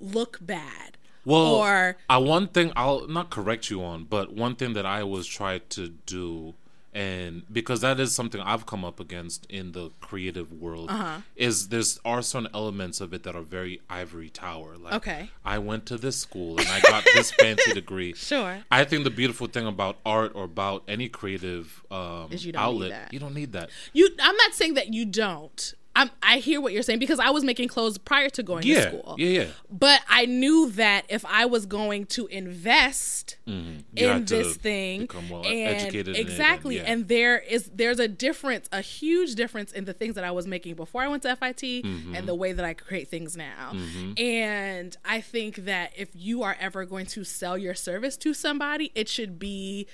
[0.00, 0.96] look bad.
[1.24, 5.02] Well, or I one thing I'll not correct you on, but one thing that I
[5.02, 6.54] always try to do,
[6.92, 11.20] and because that is something I've come up against in the creative world, Uh-huh.
[11.36, 14.76] is there's are certain elements of it that are very ivory tower.
[14.76, 15.30] Like, Okay.
[15.44, 18.14] I went to this school and I got this fancy degree.
[18.14, 18.58] Sure.
[18.70, 22.60] I think the beautiful thing about art or about any creative um, Is you don't
[22.62, 23.12] need outlet, that.
[23.12, 23.70] you don't need that.
[23.92, 25.74] you I'm not saying that you don't.
[26.00, 28.82] I'm, I hear what you're saying because I was making clothes prior to going to
[28.82, 29.16] school.
[29.18, 29.46] yeah, yeah.
[29.70, 35.28] But I knew that if I was going to invest You in this thing become
[35.28, 36.82] well and educated in and- exactly yeah.
[36.86, 40.46] and there is there's a difference a huge difference in the things that i was
[40.46, 42.14] making before i went to FIT Mm-hmm.
[42.14, 43.72] and the way that i create things now
[44.16, 48.92] and i think that if you are ever going to sell your service to somebody
[48.94, 49.86] it should be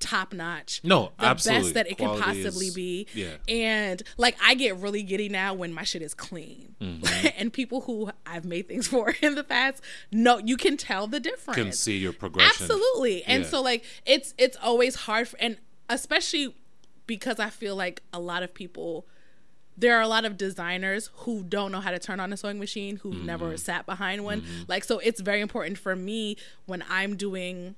[0.00, 1.62] top notch No, the absolutely.
[1.62, 3.36] best that it can possibly is- be yeah.
[3.48, 7.26] and like i get really giddy now when my shit is clean Mm-hmm.
[7.38, 11.20] and people who i've made things for in the past no you can tell the
[11.20, 12.50] difference Can see your progression.
[12.64, 13.22] Absolutely.
[13.24, 13.48] And Yeah.
[13.48, 15.56] so like it's it's always hard for, and
[15.88, 16.54] especially
[17.06, 19.06] because I feel like a lot of people
[19.76, 22.58] there are a lot of designers who don't know how to turn on a sewing
[22.60, 23.26] machine, who've Mm-hmm.
[23.26, 24.44] never sat behind one.
[24.68, 27.74] Like so it's very important for me when I'm doing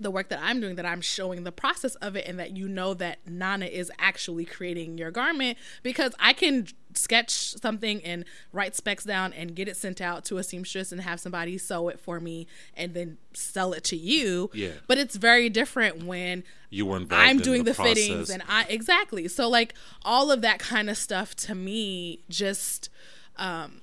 [0.00, 2.68] the work that I'm doing that I'm showing the process of it and that you
[2.68, 8.74] know that Nana is actually creating your garment because I can sketch something and write
[8.74, 12.00] specs down and get it sent out to a seamstress and have somebody sew it
[12.00, 14.50] for me and then sell it to you.
[14.54, 14.70] Yeah.
[14.86, 17.24] But it's very different when You were involved.
[17.24, 17.94] I'm in doing the, process.
[17.94, 19.28] fittings and I exactly.
[19.28, 22.88] So like all of that kind of stuff to me just
[23.36, 23.80] um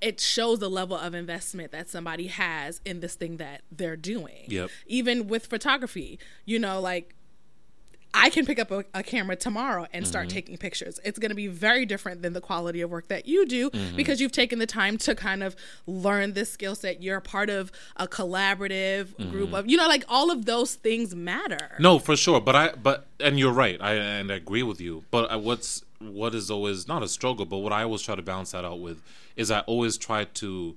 [0.00, 4.44] it shows the level of investment that somebody has in this thing that they're doing.
[4.48, 4.70] Yep.
[4.86, 7.14] Even with photography, you know, like
[8.14, 10.34] I can pick up a, a camera tomorrow and start Mm-hmm.
[10.34, 10.98] taking pictures.
[11.04, 13.94] It's going to be very different than the quality of work that you do Mm-hmm.
[13.96, 15.54] because you've taken the time to kind of
[15.86, 17.02] learn this skill set.
[17.02, 21.56] You're part of a collaborative group of, you know, like all of those things matter.
[21.74, 21.82] Mm-hmm.
[21.82, 22.40] No, for sure.
[22.40, 23.78] But I, but and you're right.
[23.82, 25.04] I and I agree with you.
[25.10, 28.22] But I, what's what is always not a struggle, but what I always try to
[28.22, 29.02] balance that out with
[29.36, 30.76] is I always try to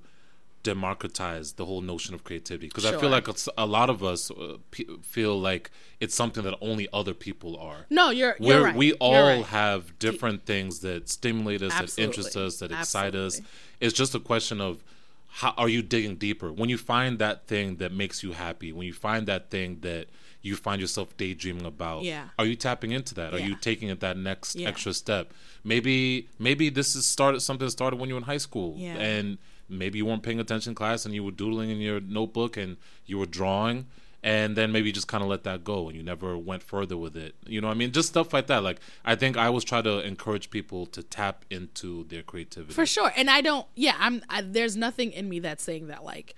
[0.62, 4.58] democratize the whole notion of creativity because I feel like a lot of us uh,
[4.70, 7.86] p- feel like it's something that only other people are.
[7.88, 8.76] No, you're, you're where right.
[8.76, 9.44] we all right.
[9.46, 13.40] have different things that stimulate us, that interest us, that excite us.
[13.80, 14.84] It's just a question of
[15.28, 16.52] how are you digging deeper?
[16.52, 20.08] When you find that thing that makes you happy, when you find that thing that
[20.42, 22.28] you find yourself daydreaming about, Yeah.
[22.38, 23.34] are you tapping into that?
[23.34, 24.68] Are you taking it that next Yeah.
[24.68, 25.32] extra step?
[25.64, 28.94] Maybe maybe this is started something that started when you were in high school Yeah.
[28.96, 32.56] and maybe you weren't paying attention in class and you were doodling in your notebook
[32.56, 32.76] and
[33.06, 33.86] you were drawing
[34.22, 36.96] and then maybe you just kind of let that go and you never went further
[36.96, 39.46] with it you know what i mean just stuff like that like i think i
[39.46, 43.66] always try to encourage people to tap into their creativity for sure and i don't
[43.76, 46.34] yeah i'm I, there's nothing in me that's saying that like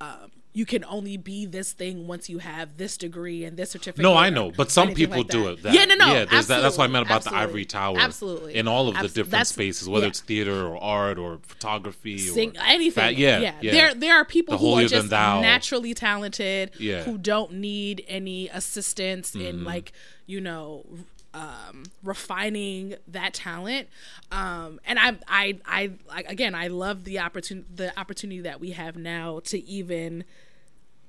[0.00, 4.02] um you can only be this thing once you have this degree and this certificate.
[4.02, 5.62] no, I know, but some people like do it.
[5.62, 6.12] That, yeah, no, no.
[6.12, 6.60] Yeah, there's that.
[6.60, 7.98] That's what I meant about absolutely, the ivory tower.
[8.00, 8.54] Absolutely.
[8.56, 10.10] In all of the different that's- spaces, whether yeah.
[10.10, 13.04] it's theater or art or photography Sing, or anything.
[13.04, 13.70] fa- yeah, yeah, yeah.
[13.72, 17.04] There, there are people The who are just naturally talented, Yeah.
[17.04, 19.46] who don't need any assistance Mm-hmm.
[19.46, 19.92] in like
[20.26, 20.84] you know
[21.32, 23.88] um, refining that talent.
[24.32, 28.70] Um, and I, I, I, like again, I love the opportunity, the opportunity that we
[28.72, 30.24] have now to even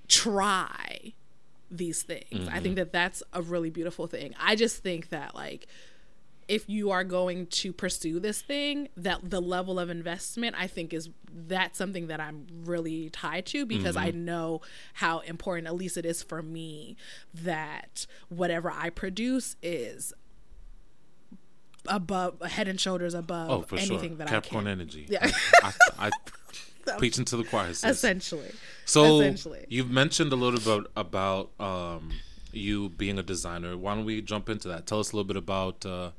[0.07, 1.13] try
[1.69, 2.23] these things.
[2.31, 2.63] I Mm-hmm.
[2.63, 4.35] think that that's a really beautiful thing.
[4.39, 5.67] I just think that like
[6.51, 10.93] if you are going to pursue this thing, that the level of investment I think
[10.93, 14.25] is that's something that I'm really tied to because I Mm-hmm.
[14.25, 14.61] know
[14.95, 16.97] how important at least it is for me
[17.33, 20.13] that whatever I produce is
[21.87, 24.17] above head and shoulders above Oh, for anything sure.
[24.17, 24.81] that Capricorn I can.
[24.81, 25.05] energy.
[25.09, 25.29] Yeah.
[25.63, 26.11] I, I,
[26.87, 27.73] I preaching to the choir.
[27.73, 27.83] sis.
[27.97, 28.51] Essentially.
[28.85, 29.65] So Essentially.
[29.69, 32.11] you've mentioned a little bit about um,
[32.51, 33.77] you being a designer.
[33.77, 34.85] Why don't we jump into that?
[34.85, 36.11] Tell us a little bit about uh,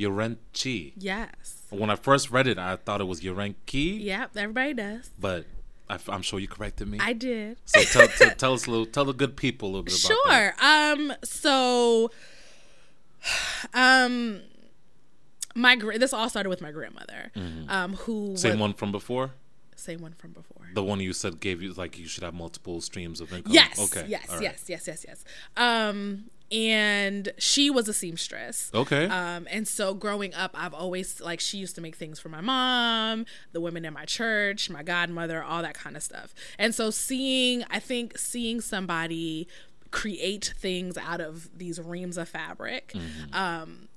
[0.00, 0.92] Yorenchi.
[0.96, 1.62] Yes.
[1.70, 5.10] When I first read it, I thought it was Yorenki, Yeah, everybody does.
[5.20, 5.44] but
[5.88, 6.98] I, am sure you corrected me.
[7.00, 7.58] I did.
[7.64, 10.16] so tell, tell, tell us a little, tell the good people a little bit about
[10.26, 10.54] that.
[10.96, 11.10] Sure.
[11.10, 11.12] Um.
[11.24, 12.10] So,
[13.74, 14.40] um,
[15.54, 17.32] my this all started with my grandmother,
[17.68, 18.36] um, who Mm-hmm.
[18.36, 19.32] Same was- one from before.
[19.76, 20.68] same one from before.
[20.72, 23.52] The one you said gave you like you should have multiple streams of income.
[23.52, 24.06] Yes, Okay.
[24.08, 24.42] yes, right.
[24.42, 25.24] yes, yes, yes, yes.
[25.56, 28.70] Um, and she was a seamstress.
[28.74, 29.06] Okay.
[29.06, 32.40] Um, and so growing up, I've always like she used to make things for my
[32.40, 36.34] mom, the women in my church, my godmother, all that kind of stuff.
[36.58, 39.46] And so seeing, I think seeing somebody
[39.90, 43.34] create things out of these reams of fabric, Mm-hmm.
[43.34, 43.88] um,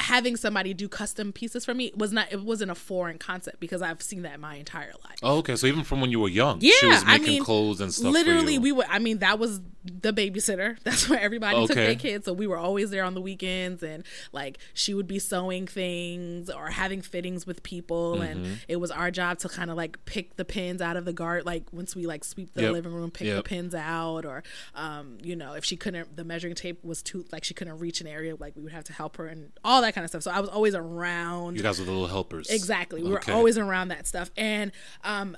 [0.00, 3.82] having somebody do custom pieces for me was not it wasn't a foreign concept because
[3.82, 5.18] I've seen that my entire life.
[5.22, 5.56] oh, okay.
[5.56, 7.92] So even from when you were young, Yeah, she was I making mean, clothes and
[7.92, 8.12] stuff.
[8.12, 8.86] Literally, we would.
[8.88, 10.78] I mean, that was the babysitter.
[10.84, 11.86] That's where everybody took Okay.
[11.86, 15.18] their kids, so we were always there on the weekends, and like she would be
[15.18, 18.22] sewing things or having fittings with people, Mm-hmm.
[18.44, 21.12] and it was our job to kind of like pick the pins out of the
[21.12, 21.44] guard.
[21.46, 22.72] Like once we like sweep the Yep.
[22.72, 24.42] living room, pick the pins out, or
[24.74, 28.00] um, you know, if she couldn't, the measuring tape was too like she couldn't reach
[28.00, 30.22] an area, like we would have to help her and all that kind of stuff.
[30.22, 31.56] So I was always around.
[31.56, 32.48] You guys were the little helpers.
[32.50, 33.02] Exactly.
[33.02, 33.32] We Okay.
[33.32, 34.30] were always around that stuff.
[34.36, 34.72] And
[35.04, 35.36] um,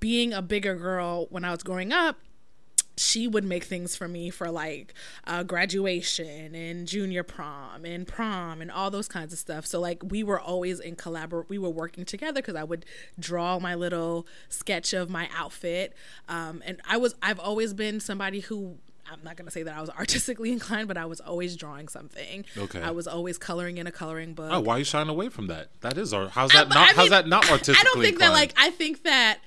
[0.00, 2.18] being a bigger girl when I was growing up,
[2.96, 4.94] she would make things for me for like
[5.26, 9.66] uh, graduation and junior prom and prom and all those kinds of stuff.
[9.66, 11.44] So like we were always in collabor.
[11.48, 12.84] We were working together because I would
[13.18, 15.92] draw my little sketch of my outfit.
[16.28, 18.78] Um, and I was I've always been somebody who.
[19.10, 22.44] I'm not gonna say that I was artistically inclined, but I was always drawing something.
[22.56, 22.80] Okay.
[22.80, 24.50] I was always coloring in a coloring book.
[24.52, 25.68] Oh, why are you shying away from that?
[25.80, 26.90] That is, or how's that but not?
[26.90, 27.80] I how's that not artistically?
[27.80, 29.38] I don't think that like I think that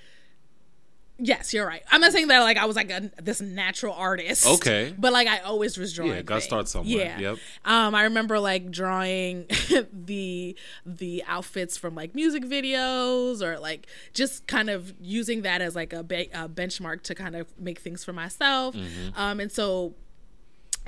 [1.20, 1.84] Yes, you're right.
[1.92, 4.46] I'm not saying that like I was like a, this natural artist.
[4.46, 4.94] Okay.
[4.98, 6.12] But like I always was drawing.
[6.12, 6.96] Yeah, gotta start somewhere.
[6.96, 7.20] Yeah.
[7.20, 7.38] Yep.
[7.66, 9.46] Um, I remember like drawing
[9.92, 15.76] the the outfits from like music videos or like just kind of using that as
[15.76, 18.76] like a, be- a benchmark to kind of make things for myself.
[18.76, 19.20] Mm-hmm.
[19.20, 19.96] Um, and so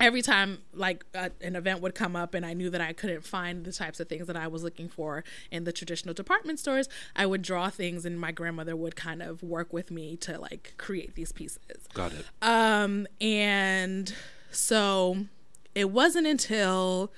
[0.00, 3.24] every time like uh, an event would come up and i knew that i couldn't
[3.24, 6.88] find the types of things that i was looking for in the traditional department stores
[7.14, 10.74] i would draw things and my grandmother would kind of work with me to like
[10.78, 12.24] create these pieces Got it.
[12.42, 14.14] um and
[14.50, 15.26] so
[15.74, 17.12] it wasn't until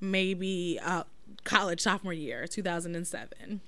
[0.00, 1.04] maybe uh
[1.44, 3.60] college sophomore year 2007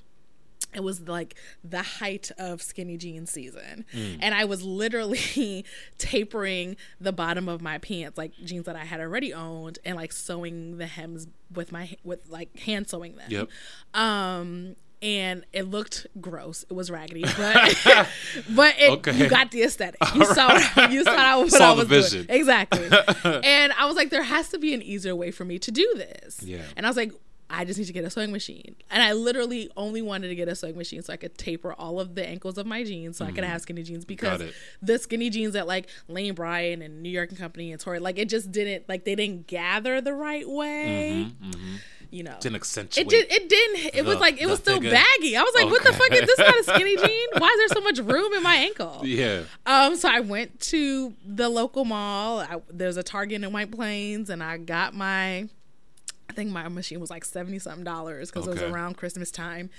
[0.75, 3.85] it was like the height of skinny jean season
[4.21, 5.65] and i was literally
[5.99, 10.13] tapering the bottom of my pants like jeans that i had already owned and like
[10.13, 13.49] sewing the hems with my with like hand sewing them Yep.
[13.95, 17.79] um and it looked gross it was raggedy but
[18.51, 19.17] but it, Okay.
[19.17, 20.53] you got the aesthetic you saw
[20.89, 22.27] you saw what Saw I the was vision.
[22.27, 22.89] doing exactly
[23.45, 25.91] and i was like there has to be an easier way for me to do
[25.97, 26.63] this Yeah.
[26.77, 27.13] and i was like
[27.51, 28.77] I just need to get a sewing machine.
[28.91, 31.99] And I literally only wanted to get a sewing machine so I could taper all
[31.99, 34.51] of the ankles of my jeans so I could have skinny jeans because Mm-hmm.
[34.83, 38.19] the skinny jeans at like Lane Bryant and New York and Company and Torrid, like
[38.19, 41.29] it just didn't like they didn't gather the right way.
[42.11, 42.31] You know.
[42.31, 43.07] Mm-hmm, Didn't accentuate.
[43.07, 43.33] It did.
[43.33, 43.95] It didn't.
[43.95, 44.93] It was like it was still figure.
[44.93, 45.37] baggy.
[45.37, 46.39] I was like, "What the fuck is this?
[46.39, 47.27] Not a skinny jean?
[47.37, 49.43] Why is there so much room in my ankle?" Yeah.
[49.67, 52.41] Um, so I went to the local mall.
[52.41, 55.49] I, there's a Target in White Plains, and I got my.
[56.31, 59.71] I think my machine was like seventy something dollars because it was around Christmas time,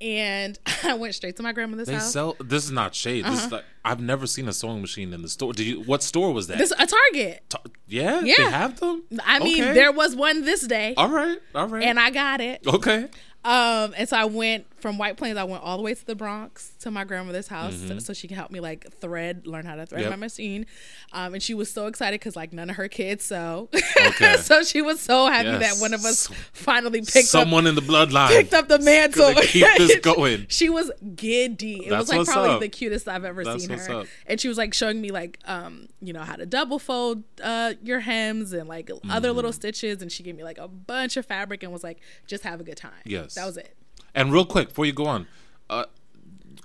[0.00, 1.94] and I went straight to my grandmother's house.
[1.96, 2.12] They house.
[2.12, 2.36] sell.
[2.40, 3.24] This is not shade.
[3.26, 5.52] This is like I've never seen a sewing machine in the store.
[5.52, 5.80] Did you?
[5.82, 6.58] What store was that?
[6.58, 7.42] this a Target.
[7.50, 8.20] Ta- yeah.
[8.20, 8.34] Yeah.
[8.38, 9.02] They have them.
[9.24, 9.74] I mean, Okay.
[9.74, 11.38] there was one this day, All right.
[11.54, 11.82] All right.
[11.84, 12.66] and I got it.
[12.66, 13.08] okay.
[13.44, 15.36] Um, and so I went from White Plains.
[15.38, 17.98] I went all the way to the Bronx to my grandmother's house Mm-hmm.
[17.98, 20.10] so, she could help me like thread, learn how to thread Yep.
[20.10, 20.66] my machine.
[21.12, 23.68] Um, and she was so excited because like none of her kids so,
[24.06, 24.36] Okay.
[24.40, 25.60] so she was so happy Yes.
[25.78, 29.34] that one of us finally picked up Someone in the bloodline picked up the mantle.
[29.42, 30.46] keep this going.
[30.48, 31.86] she was giddy.
[31.86, 32.60] It That's was like probably up.
[32.60, 33.92] the cutest I've ever That's seen her.
[34.00, 34.06] up.
[34.26, 37.74] And she was like showing me like um, you know, how to double fold uh
[37.82, 39.10] your hems and like Mm-hmm.
[39.10, 41.98] other little stitches and she gave me like a bunch of fabric and was like,
[42.26, 42.90] just have a good time.
[43.04, 43.34] Yes.
[43.34, 43.76] That was it.
[44.18, 45.28] And real quick, before you go on,
[45.70, 45.84] uh,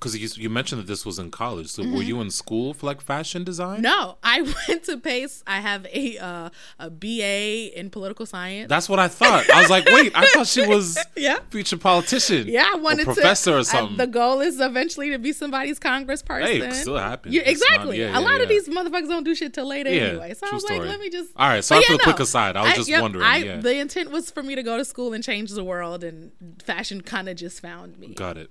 [0.03, 1.95] because you, you mentioned that this was in college, so Mm-hmm.
[1.95, 3.81] were you in school for like fashion design?
[3.81, 5.43] No, I went to Pace.
[5.47, 8.67] I have a uh, a BA in political science.
[8.69, 9.49] That's what I thought.
[9.49, 11.39] I was like, wait, I thought she was Yeah.
[11.49, 12.47] future politician.
[12.47, 13.55] yeah, I wanted or professor to.
[13.55, 13.97] Professor or I- something.
[13.97, 16.43] the goal is eventually to be somebody's congressperson.
[16.45, 17.33] Hey, it still happens.
[17.35, 17.99] Yeah, It's not- exactly.
[17.99, 20.33] yeah, a yeah, lot of these motherfuckers don't do shit till later Yeah, anyway.
[20.33, 20.79] So I was story.
[20.79, 21.31] like, let me just.
[21.35, 23.57] All right, so But after the quick aside, I was just wondering, I, yeah.
[23.57, 26.31] The intent was for me to go to school and change the world, and
[26.63, 28.13] fashion kind of just found me.
[28.13, 28.49] Got it.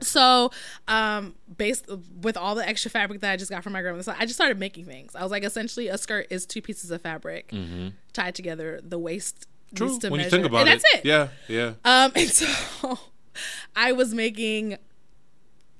[0.00, 0.50] So,
[0.86, 1.86] um, based
[2.22, 4.34] with all the extra fabric that I just got from my grandmother, so I just
[4.36, 5.14] started making things.
[5.16, 7.52] I was like, essentially, a skirt is two pieces of fabric
[8.12, 8.80] tied together.
[8.82, 9.76] The waist Mm-hmm.
[9.76, 9.86] True.
[9.88, 11.04] needs to When you think about and it, that's it.
[11.04, 11.72] Yeah, yeah.
[11.84, 12.98] Um, and so
[13.76, 14.78] I was making,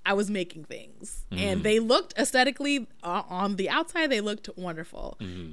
[0.04, 1.42] I was making things, Mm-hmm.
[1.42, 4.10] and they looked aesthetically uh, on the outside.
[4.10, 5.16] They looked wonderful.
[5.20, 5.52] Mm-hmm.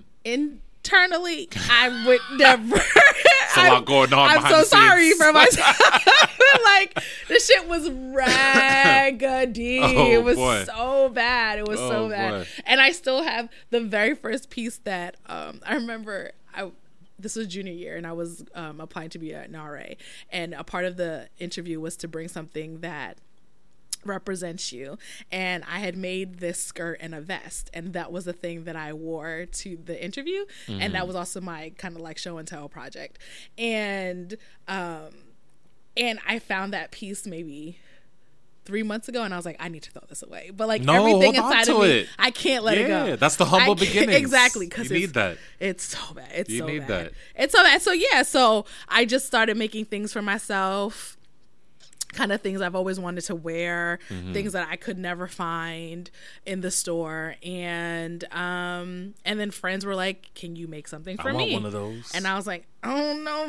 [0.85, 2.75] Internally, I would never.
[3.57, 5.23] A lot going on I'm so sorry scenes.
[5.23, 5.79] for myself.
[6.65, 6.93] like
[7.27, 9.79] the shit was raggedy.
[9.81, 10.63] Oh, it was boy.
[10.65, 11.57] so bad.
[11.59, 12.31] It was Oh, so bad.
[12.31, 12.47] boy.
[12.65, 16.31] And I still have the very first piece that um, I remember.
[16.53, 16.69] I
[17.17, 19.85] this was junior year, and I was um, applying to be an RA,
[20.29, 23.17] and a part of the interview was to bring something that
[24.05, 24.97] represents you.
[25.31, 28.75] And i had made this skirt and a vest and that was the thing that
[28.75, 30.45] i wore to the interview.
[30.67, 33.19] And that was also my kind of like show and tell project.
[33.57, 34.35] And
[34.67, 35.09] um
[35.97, 37.79] and i found that piece maybe
[38.65, 40.51] three months ago and i was like i need to throw this away.
[40.55, 42.07] But like No, everything hold on inside to of me it.
[42.17, 44.15] i can't let it Yeah, go that's the humble beginning.
[44.15, 45.37] exactly because You need that.
[45.59, 46.31] it's so bad.
[46.33, 47.05] It's You so need bad.
[47.07, 47.13] that.
[47.35, 47.81] it's so bad.
[47.81, 51.15] So yeah so i just started making things for myself
[52.15, 54.33] kind of things I've always wanted to wear, Mm-hmm.
[54.33, 56.09] things that I could never find
[56.45, 61.25] in the store, and um, and then friends were like, "Can you make something for
[61.25, 61.29] me?
[61.29, 62.11] I want me?" one of those.
[62.15, 63.45] And I was like, "Oh know.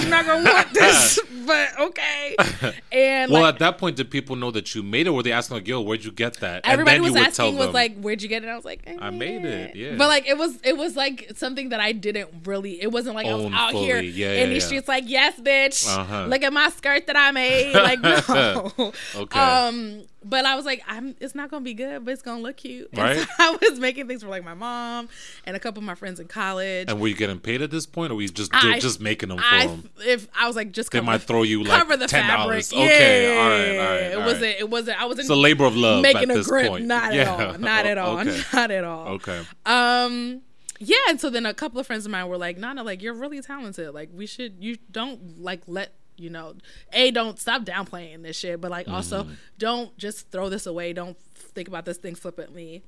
[0.00, 2.36] you're not gonna want this, but okay."
[2.92, 5.10] And well, like, at that point, did people know that you made it?
[5.10, 7.14] Or were they asking like, "Yo, where'd you get that?" And everybody then was you
[7.20, 9.74] would asking was them, like, "Where'd you get it?" I was like, I made it,
[9.76, 9.96] yeah.
[9.96, 12.82] But like, it was it was like something that I didn't really.
[12.82, 14.08] It wasn't like I was Own out here fully.
[14.08, 14.66] Yeah, in yeah, these yeah.
[14.66, 16.26] streets like, "Yes, bitch, Uh-huh.
[16.26, 18.92] look at my skirt that I made." Like, no.
[19.14, 19.38] Okay.
[19.40, 21.14] Um, but I was like, I'm.
[21.20, 22.88] It's not gonna be good, but it's gonna look cute.
[22.96, 23.18] Right.
[23.18, 25.08] so I was making things for like my mom
[25.46, 26.88] and a couple of my friends in college.
[26.88, 29.28] and were you getting paid at this point, or were you just I- just making
[29.30, 29.90] them for I them?
[30.06, 32.38] if I was like just They might throw you like cover the ten fabric.
[32.68, 32.72] dollars.
[32.72, 33.40] Okay, Yeah.
[33.42, 34.02] all right, all right.
[34.12, 34.42] It wasn't.
[34.42, 34.56] right.
[34.60, 35.00] It wasn't.
[35.02, 36.68] I wasn't It's a labor of love making at a this grip.
[36.68, 36.86] point.
[36.86, 37.22] Not Yeah.
[37.22, 37.58] at all.
[37.58, 38.18] Not at all.
[38.20, 38.42] Okay.
[38.52, 39.08] Not at all.
[39.08, 39.42] Okay.
[39.66, 40.42] Um.
[40.84, 43.14] Yeah, and so then a couple of friends of mine were like, "Nana, like you're
[43.14, 43.94] really talented.
[43.94, 44.56] Like we should.
[44.58, 46.54] You don't like let." You know,
[46.92, 49.32] a don't stop downplaying this shit, but like also Mm-hmm.
[49.58, 50.92] don't just throw this away.
[50.92, 52.82] Don't think about this thing flippantly.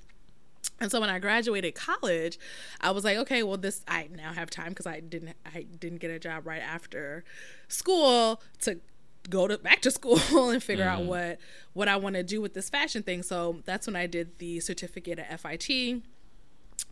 [0.81, 2.39] And so when I graduated college,
[2.81, 5.99] I was like, okay, well, this I now have time because I didn't I didn't
[5.99, 7.25] get a job right after
[7.69, 8.81] school to
[9.31, 10.19] go to back to school
[10.51, 11.39] and figure out what
[11.75, 13.23] what I want to do with this fashion thing.
[13.23, 16.03] So that's when I did the certificate at FIT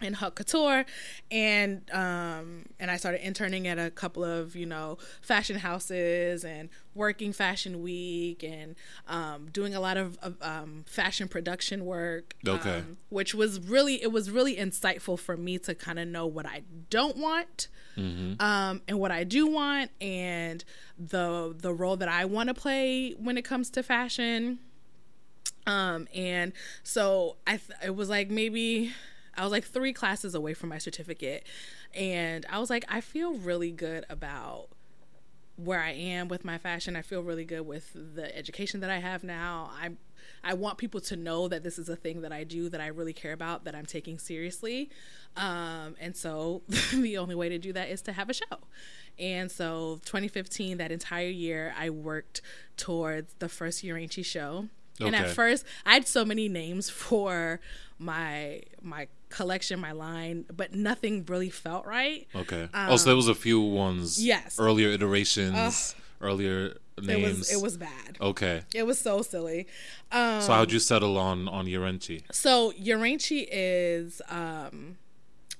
[0.03, 0.85] in haute couture
[1.31, 6.69] and um and I started interning at a couple of you know fashion houses and
[6.95, 8.75] working fashion week and
[9.09, 12.79] um doing a lot of, of um fashion production work Okay.
[12.79, 16.47] um, which was really it was really insightful for me to kind of know what
[16.47, 17.69] I don't want
[18.41, 20.65] um, and what I do want, and
[20.99, 24.61] the the role that I want to play when it comes to fashion.
[25.67, 28.93] Um, and so I th- it was like maybe
[29.37, 31.45] I was like three classes away from my certificate,
[31.95, 34.69] and I was like I feel really good about
[35.57, 36.97] where I am with my fashion.
[36.97, 39.71] I feel really good with the education that I have now.
[39.81, 39.91] I
[40.45, 42.89] I want people to know that this is a thing that I do that I
[42.89, 44.91] really care about that I'm taking seriously.
[45.37, 48.59] Um, and so the only way to do that is to have a show.
[49.19, 52.41] And so 2015, that entire year, I worked
[52.77, 54.69] towards the first Uranchi show.
[55.01, 57.61] And at first, I had so many names for
[58.03, 62.27] my my collection, my line, but nothing really felt right.
[62.35, 62.69] Okay.
[62.75, 64.19] oh, so there was a few ones.
[64.19, 64.59] Um, yes.
[64.59, 67.39] Earlier iterations, earlier It names.
[67.39, 68.19] was it was bad.
[68.21, 68.63] Okay.
[68.75, 69.67] It was so silly.
[70.11, 72.23] Um, So how'd you settle on on Urenchi?
[72.33, 74.99] So Uranchi is um,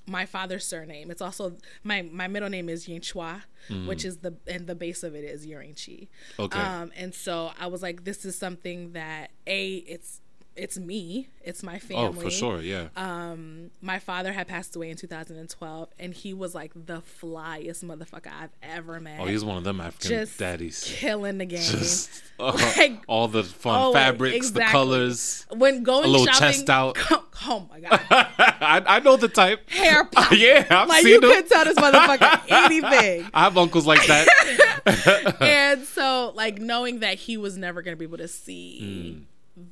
[0.05, 1.09] my father's surname.
[1.09, 3.43] It's also my my middle name is Yinchua,
[3.87, 6.09] which is the and the base of it is Uranchi.
[6.37, 6.59] Okay.
[6.59, 10.21] Um, and so I was like, this is something that a it's
[10.55, 12.03] it's me, it's my family.
[12.05, 12.61] Oh, for sure.
[12.61, 12.89] Yeah.
[12.95, 18.31] Um, my father had passed away in 2012, and he was like the flyest motherfucker
[18.31, 19.19] I've ever met.
[19.19, 20.83] oh, he's one of them African just daddies.
[20.85, 21.59] killing the game.
[21.59, 24.63] Just uh, Like- all the fun Oh, fabrics, exactly.
[24.65, 25.45] the colors.
[25.55, 26.97] when going A little shopping, chest out.
[27.45, 29.67] Oh my god, I, I know the type.
[29.69, 30.31] hair pop.
[30.31, 33.27] Yeah, I've like seen you could tell this motherfucker anything.
[33.33, 35.35] I have uncles like that.
[35.41, 39.25] and so, like knowing that he was never going to be able to see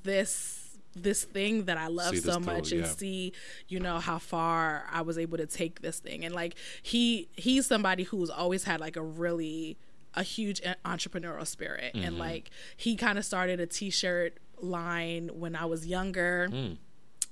[0.03, 0.60] this
[0.95, 2.87] this thing that I love so through, much and yeah.
[2.87, 3.33] see,
[3.67, 6.25] you know, how far I was able to take this thing.
[6.25, 9.77] And like he he's somebody who's always had like a really
[10.13, 12.05] a huge entrepreneurial spirit Mm-hmm.
[12.05, 16.47] and like he kind of started a t-shirt line when I was younger.
[16.51, 16.73] Hmm.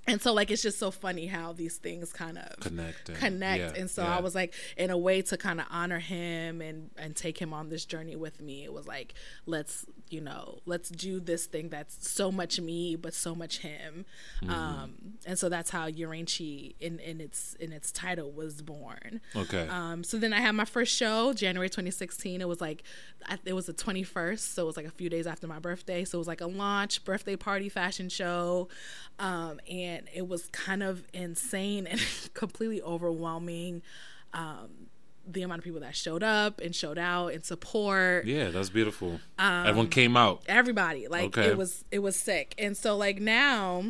[0.08, 3.10] And so like it's just so funny how these things kind of Connect.
[3.10, 4.18] and- connect yeah, and so yeah.
[4.18, 7.54] i was like in a way to kind of honor him and and take him
[7.54, 9.14] on this journey with me it was like
[9.46, 14.06] let's you know let's do this thing that's so much me but so much him
[14.42, 14.52] Mm-hmm.
[14.54, 14.94] um
[15.28, 19.68] and so that's how Uranchi in in its in its title was born Okay.
[19.68, 22.42] um, so then I had my first show, January 2016.
[22.42, 22.84] It was like,
[23.46, 26.04] it was the 21st, so it was like a few days after my birthday.
[26.06, 28.68] So it was like a launch, birthday party fashion show,
[29.20, 32.00] um, and it was kind of insane and
[32.34, 33.82] completely overwhelming.
[34.34, 34.88] Um,
[35.32, 39.20] the amount of people that showed up and showed out and support Yeah, that's beautiful.
[39.38, 40.42] Um, Everyone came out.
[40.48, 41.50] everybody like Okay.
[41.50, 43.84] it was it was sick and so like now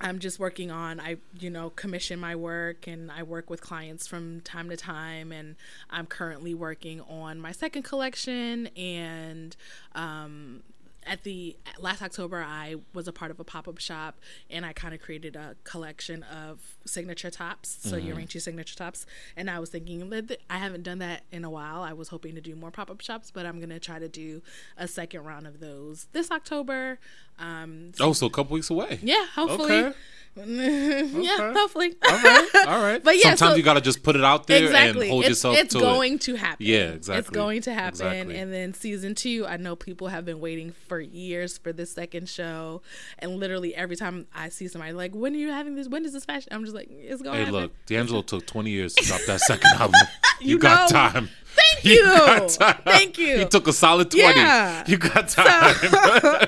[0.00, 4.08] i'm just working on i you know commission my work and i work with clients
[4.08, 5.54] from time to time and
[5.90, 9.54] i'm currently working on my second collection and
[9.94, 10.62] um
[11.06, 14.18] at the last October, I was a part of a pop up shop,
[14.50, 18.06] and I kind of created a collection of signature tops, so Mm-hmm.
[18.20, 19.06] your signature tops.
[19.36, 21.82] And I was thinking that I haven't done that in a while.
[21.82, 24.42] I was hoping to do more pop up shops, but I'm gonna try to do
[24.76, 26.98] a second round of those this October.
[27.38, 28.98] Um, Oh, so a couple weeks away.
[29.02, 29.72] yeah, hopefully.
[29.84, 29.92] Okay.
[30.34, 31.94] yeah, hopefully.
[32.08, 32.48] All right.
[32.66, 33.04] All right.
[33.04, 35.02] But yeah, sometimes so- you got to just put it out there exactly.
[35.02, 36.20] and hold it's, yourself it's to going it.
[36.22, 36.64] to happen.
[36.64, 37.18] Yeah, exactly.
[37.18, 37.88] It's going to happen.
[38.06, 38.36] Exactly.
[38.38, 42.30] And then season two, I know people have been waiting for years for this second
[42.30, 42.80] show.
[43.18, 45.86] And literally every time I see somebody like, when are you having this?
[45.88, 46.48] When is this fashion?
[46.52, 47.60] I'm just like, it's going to Hey, happen.
[47.60, 50.00] look, D'Angelo took 20 years to drop that second album.
[50.40, 50.96] You, You got know.
[50.98, 51.28] time.
[51.54, 52.04] Thank You you.
[52.06, 52.80] got time.
[52.86, 53.40] Thank you.
[53.40, 54.24] He took a solid 20.
[54.34, 54.84] Yeah.
[54.86, 55.74] You got time.
[55.74, 56.46] so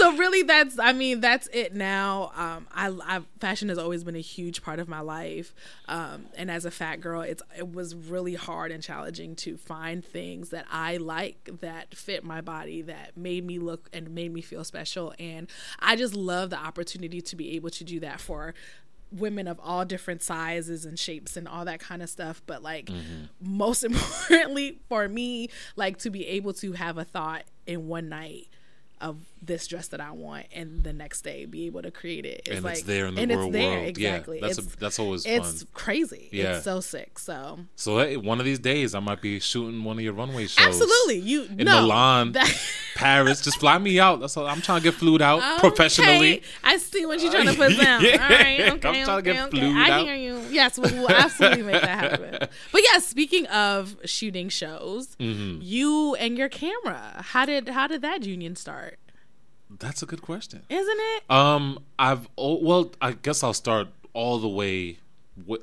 [0.00, 2.32] really that's i mean that's it now.
[2.36, 5.54] Um I, I fashion has always been a huge part of my life.
[5.86, 10.04] Um and as a fat girl it's it was really hard and challenging to find
[10.04, 14.40] things that i like that fit my body that made me look and made me
[14.40, 15.14] feel special.
[15.18, 18.54] And i just love the opportunity to be able to do that for
[19.10, 22.42] women of all different sizes and shapes and all that kind of stuff.
[22.46, 22.90] But like
[23.40, 28.48] most importantly for me like to be able to have a thought in one night
[29.00, 32.42] of this dress that I want, and the next day be able to create it.
[32.46, 33.82] It's And like, it's there in the and real it's there, world.
[33.98, 34.40] Yeah, Exactly.
[34.40, 35.68] that's a- it's, that's always it's fun.
[35.74, 36.28] crazy.
[36.32, 36.56] Yeah.
[36.56, 37.18] It's so sick.
[37.18, 40.46] So so hey, one of these days, I might be shooting one of your runway
[40.48, 40.66] shows.
[40.66, 42.52] absolutely, you In no, Milan, that-
[42.96, 43.40] Paris.
[43.40, 44.18] Just fly me out.
[44.20, 44.46] That's all.
[44.48, 45.68] I'm trying to get flued out Okay.
[45.68, 46.42] professionally.
[46.64, 48.02] I see what you're trying to put down.
[48.04, 48.20] Yeah.
[48.22, 49.58] All right, I'm okay, trying to okay, get okay.
[49.60, 50.04] flued I out.
[50.06, 50.40] hear you.
[50.50, 52.48] Yes, we will absolutely make that happen.
[52.72, 55.60] But yeah, speaking of shooting shows, Mm-hmm.
[55.62, 58.87] you and your camera, how did how did that union start?
[59.70, 60.62] That's a good question.
[60.68, 61.30] Isn't it?
[61.30, 64.98] Um, I've oh, well, I guess I'll start all the way,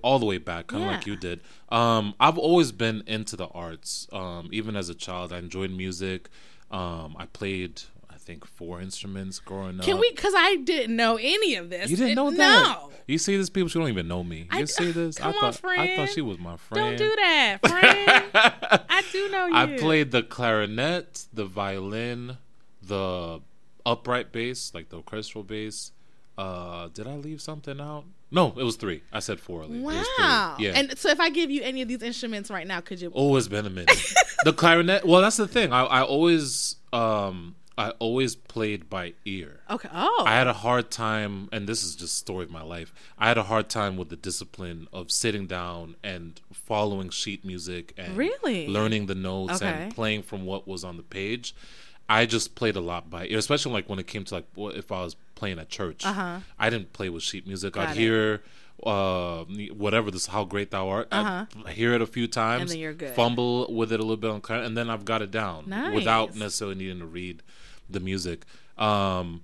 [0.03, 1.41] all the way back, kind of like you did.
[1.69, 4.07] Um, I've always been into the arts.
[4.13, 6.29] Um, even as a child, I enjoyed music.
[6.71, 9.85] Um, I played, I think, four instruments growing up.
[9.85, 10.11] Can we?
[10.11, 11.89] Because I didn't know any of this.
[11.89, 12.63] You didn't It- know that?
[12.79, 12.91] No.
[13.07, 14.47] You see, this, people, she don't even know me.
[14.51, 15.17] You I- see this?
[15.19, 16.97] come I on, thought I thought she was my friend.
[16.97, 18.31] Don't do that, friend.
[18.89, 19.53] I do know you.
[19.55, 22.37] I played the clarinet, the violin,
[22.81, 23.41] the
[23.85, 25.91] upright bass, like the orchestral bass.
[26.37, 28.03] Uh, did I leave something out?
[28.31, 29.03] No, it was three.
[29.13, 29.61] I said four.
[29.61, 29.79] earlier.
[29.79, 30.25] It was three.
[30.25, 30.55] Wow.
[30.59, 30.71] Yeah.
[30.75, 33.11] And so, if I give you any of these instruments right now, could you?
[33.15, 33.97] oh, it's been a minute.
[34.43, 35.05] the clarinet.
[35.05, 35.71] Well, that's the thing.
[35.71, 39.61] I, I always, um, I always played by ear.
[39.69, 39.87] Okay.
[39.93, 40.23] Oh.
[40.27, 42.93] I had a hard time, and this is just story of my life.
[43.17, 47.93] I had a hard time with the discipline of sitting down and following sheet music
[47.97, 48.67] and Really?
[48.67, 49.67] learning the notes Okay.
[49.71, 51.55] and playing from what was on the page.
[52.07, 54.91] I just played a lot by ear, especially like when it came to like if
[54.91, 56.05] I was playing at church.
[56.05, 56.39] Uh-huh.
[56.59, 57.73] I didn't play with sheet music.
[57.73, 57.99] Got I'd it.
[57.99, 58.43] hear
[58.85, 62.69] uh whatever this how great thou art i'd hear it a few times Uh-huh.
[62.71, 63.15] then you're good.
[63.15, 66.75] fumble with it a little bit on and then i've got it down without necessarily
[66.75, 67.41] needing to read
[67.89, 68.43] the music
[68.77, 69.41] um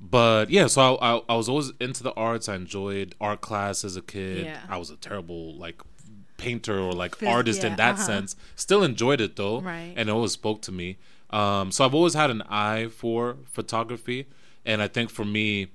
[0.00, 3.84] but yeah so I, I, I was always into the arts i enjoyed art class
[3.84, 4.58] as a kid Yeah.
[4.68, 5.80] i was a terrible like
[6.36, 8.02] painter or like artist yeah, in that uh-huh.
[8.06, 9.94] sense still enjoyed it though Right.
[9.96, 10.98] and it always spoke to me
[11.30, 14.26] um so i've always had an eye for photography
[14.64, 15.68] and i think for me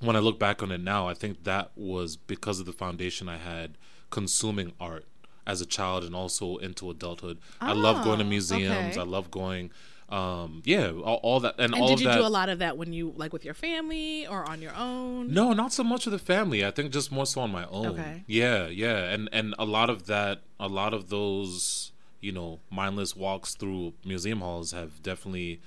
[0.00, 3.26] when I look back on it now, I think that was because of the foundation
[3.26, 3.78] I had
[4.10, 5.06] consuming art
[5.46, 7.38] as a child and also into adulthood.
[7.58, 8.96] I love going to Oh, museums.
[8.98, 9.00] okay.
[9.00, 9.70] I love going,
[10.10, 12.18] um, yeah, all, all that and, and all did you that.
[12.18, 15.32] do a lot of that when you like with your family or on your own?
[15.32, 16.66] No, not so much with the family.
[16.66, 17.86] I think just more so on my own.
[17.98, 18.24] Okay.
[18.26, 21.92] Yeah, yeah, and and a lot of that, a lot of those,
[22.24, 25.60] you know, mindless walks through museum halls have definitely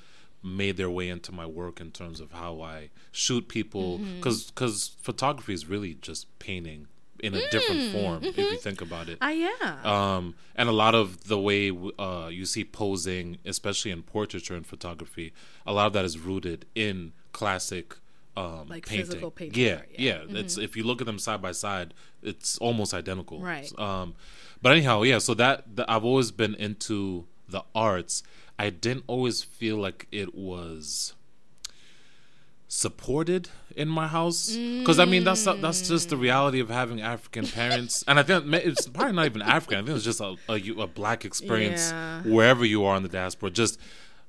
[0.43, 4.16] made their way into my work in terms of how I shoot people Mm-hmm.
[4.18, 6.88] because because photography is really just painting
[7.26, 9.18] in a different form if you think about it.
[9.22, 9.80] Ah, yeah.
[9.84, 14.66] Um, and a lot of the way uh, you see posing, especially in portraiture and
[14.74, 15.34] photography,
[15.66, 17.95] a lot of that is rooted in classic
[18.36, 19.05] um, Like painting.
[19.08, 20.22] physical painting Yeah, art, yeah.
[20.30, 20.39] yeah.
[20.41, 23.39] It's if you look at them side by side, it's almost identical.
[23.41, 23.72] Right.
[23.80, 24.14] Um,
[24.62, 25.18] but anyhow, yeah.
[25.20, 28.24] So that, that I've always been into the arts.
[28.60, 31.14] I didn't always feel like it was
[32.70, 37.47] supported in my house because I mean that's that's just the reality of having African
[37.60, 39.80] parents, and I think it's probably not even African.
[39.80, 42.24] I think it's just a a, a black experience Yeah.
[42.24, 43.51] wherever you are in the diaspora.
[43.51, 43.80] Just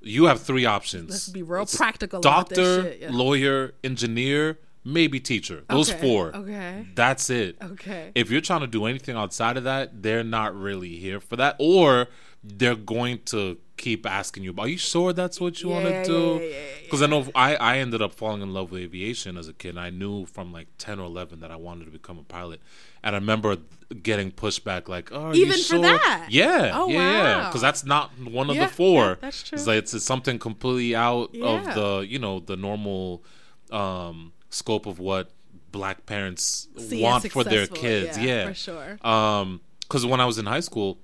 [0.00, 1.10] you have three options.
[1.10, 3.08] Let's be real It's practical Doctor, shit, yeah.
[3.10, 4.58] lawyer, engineer.
[4.84, 5.64] Maybe teacher.
[5.68, 6.34] Those Okay, four.
[6.36, 6.86] okay.
[6.94, 7.56] That's it.
[7.62, 8.12] Okay.
[8.14, 11.56] If you're trying to do anything outside of that, they're not really here for that,
[11.58, 12.08] or
[12.42, 16.06] they're going to keep asking you, "Are you sure that's what you want Yeah, to
[16.06, 18.80] do?" yeah, yeah, yeah, Because I know I I ended up falling in love with
[18.82, 19.70] aviation as a kid.
[19.70, 22.60] And I knew from like ten or eleven that I wanted to become a pilot,
[23.02, 23.56] and I remember
[24.02, 26.26] getting pushed back like, "Oh, are you Even for sure?" that?
[26.30, 26.98] Yeah, Oh, yeah,
[27.42, 27.48] wow.
[27.48, 29.18] Because that's not one of the four.
[29.20, 29.56] that's true.
[29.56, 33.24] It's like it's, it's something completely out of the you know the normal
[33.70, 35.30] um, scope of what
[35.72, 38.16] black parents See want for their kids.
[38.18, 38.98] yeah, Yeah, for sure.
[39.06, 40.98] Um, because when I was in high school,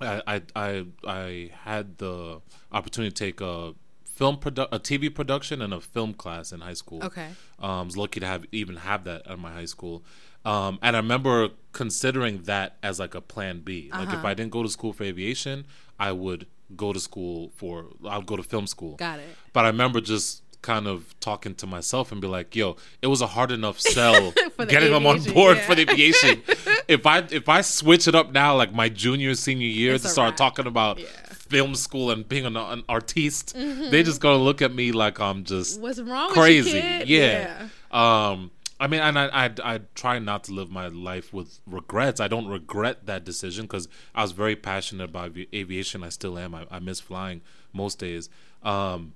[0.00, 2.40] I I I, I had the
[2.72, 3.74] opportunity to take a
[4.04, 7.02] film produ- a TV production and a film class in high school.
[7.04, 7.28] Okay.
[7.58, 10.04] Um, I was lucky to have even have that at my high school.
[10.44, 13.90] Um, and I remember considering that as like a plan B.
[13.92, 14.18] Like Uh-huh.
[14.18, 15.66] if I didn't go to school for aviation,
[15.98, 18.96] I would go to school for I'll go to film school.
[18.96, 19.28] Got it.
[19.52, 23.20] But I remember just kind of talking to myself and be like, "Yo, it was
[23.22, 24.32] a hard enough sell
[24.68, 25.66] getting them on board yeah.
[25.66, 26.42] for the aviation.
[26.88, 30.10] if I if I switch it up now, like my junior senior year, It's to
[30.10, 30.36] start wrap.
[30.44, 31.06] talking about Yeah.
[31.30, 35.44] film school and being an, an artiste, they just gonna look at me like I'm
[35.44, 36.78] just What's wrong crazy.
[37.06, 37.16] you.
[37.22, 37.68] Yeah.
[37.92, 38.50] Um.
[38.78, 42.20] I mean, and I, I I try not to live my life with regrets.
[42.20, 46.02] I don't regret that decision because I was very passionate about avi- aviation.
[46.04, 46.54] I still am.
[46.54, 47.40] I, I miss flying
[47.72, 48.28] most days.
[48.62, 49.12] Um,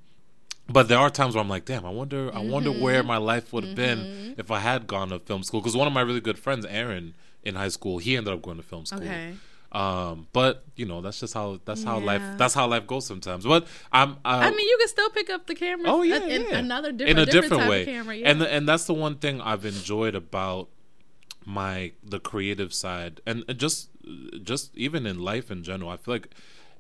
[0.73, 2.83] but there are times where I'm like, damn, I wonder, I wonder Mm-hmm.
[2.83, 5.61] where my life would have been if I had gone to film school.
[5.61, 8.57] Because one of my really good friends, Aaron, in high school, he ended up going
[8.57, 9.03] to film school.
[9.03, 9.35] Okay.
[9.73, 13.45] Um, but you know, that's just how that's how life that's how life goes sometimes.
[13.45, 15.89] But I'm, I, I mean, you can still pick up the camera.
[15.89, 16.59] Oh yeah, in, yeah.
[16.59, 17.81] another different, in a different, different, type way.
[17.83, 18.17] of camera.
[18.17, 18.31] Yeah.
[18.31, 20.71] And the, and that's the one thing I've enjoyed about
[21.47, 23.91] my the creative side, and and just
[24.43, 25.91] just even in life in general.
[25.91, 26.35] I feel like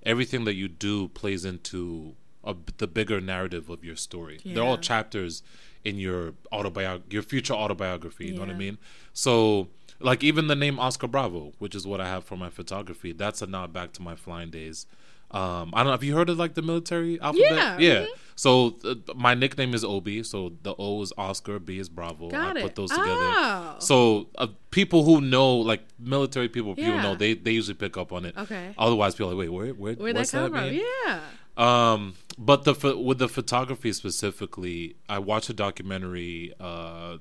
[0.05, 4.41] everything that you do plays into a, the bigger narrative of your story.
[4.45, 5.43] They're all chapters
[5.84, 8.26] in your autobiography, your future autobiography.
[8.26, 8.78] You know what I mean?
[9.12, 9.68] So.
[10.03, 13.43] Like even the name Oscar Bravo, which is what I have for my photography, that's
[13.43, 14.86] a nod back to my flying days.
[15.30, 15.91] Um, I don't know.
[15.91, 17.53] Have you heard of like the military alphabet?
[17.53, 18.01] Yeah, yeah.
[18.07, 18.07] mhm.
[18.34, 20.22] So uh, my nickname is Obi.
[20.22, 22.30] So the O is Oscar, B is Bravo.
[22.30, 22.62] Got I it.
[22.62, 23.11] put those together.
[23.12, 23.76] Oh.
[23.78, 27.03] So uh, people who know, like military people, people Yeah.
[27.03, 28.34] know they they usually pick up on it.
[28.38, 28.74] Okay.
[28.78, 30.70] Otherwise, people are like, wait, where, where, what's that come that from?
[30.70, 30.82] mean?
[31.07, 31.20] Yeah.
[31.61, 37.18] Um, but the with the photography specifically, I watched a documentary uh,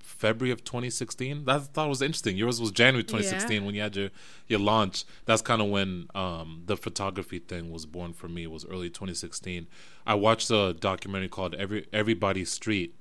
[0.00, 1.46] February of 2016.
[1.46, 2.36] That I thought was interesting.
[2.36, 3.66] Yours was January 2016 Yeah.
[3.66, 4.10] when you had your
[4.48, 5.04] your launch.
[5.24, 8.42] That's kind of when um, the photography thing was born for me.
[8.44, 9.66] It was early 2016.
[10.06, 12.94] I watched a documentary called Every Everybody's Street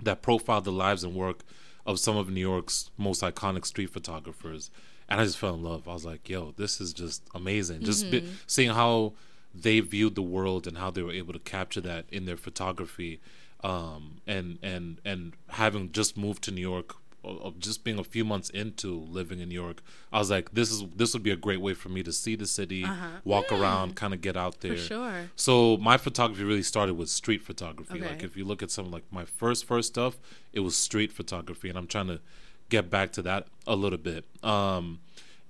[0.00, 1.40] that profiled the lives and work
[1.86, 4.70] of some of New York's most iconic street photographers,
[5.08, 5.88] and I just fell in love.
[5.88, 9.14] I was like, "Yo, this is just amazing!" Just be, seeing how
[9.54, 13.20] they viewed the world and how they were able to capture that in their photography,
[13.62, 16.96] um, and and and having just moved to New York.
[17.26, 19.82] Of just being a few months into living in New York,
[20.12, 22.36] I was like, "This is this would be a great way for me to see
[22.36, 22.84] the city,
[23.24, 25.30] walk around, kind of get out there." For sure.
[25.34, 27.94] So my photography really started with street photography.
[27.94, 28.08] Okay.
[28.10, 30.18] Like if you look at some like my first first stuff,
[30.52, 32.20] it was street photography, and I'm trying to
[32.68, 34.26] get back to that a little bit.
[34.42, 35.00] Um,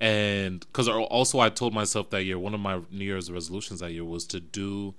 [0.04, 3.92] and because also I told myself that year, one of my New Year's resolutions that
[3.92, 4.94] year was to do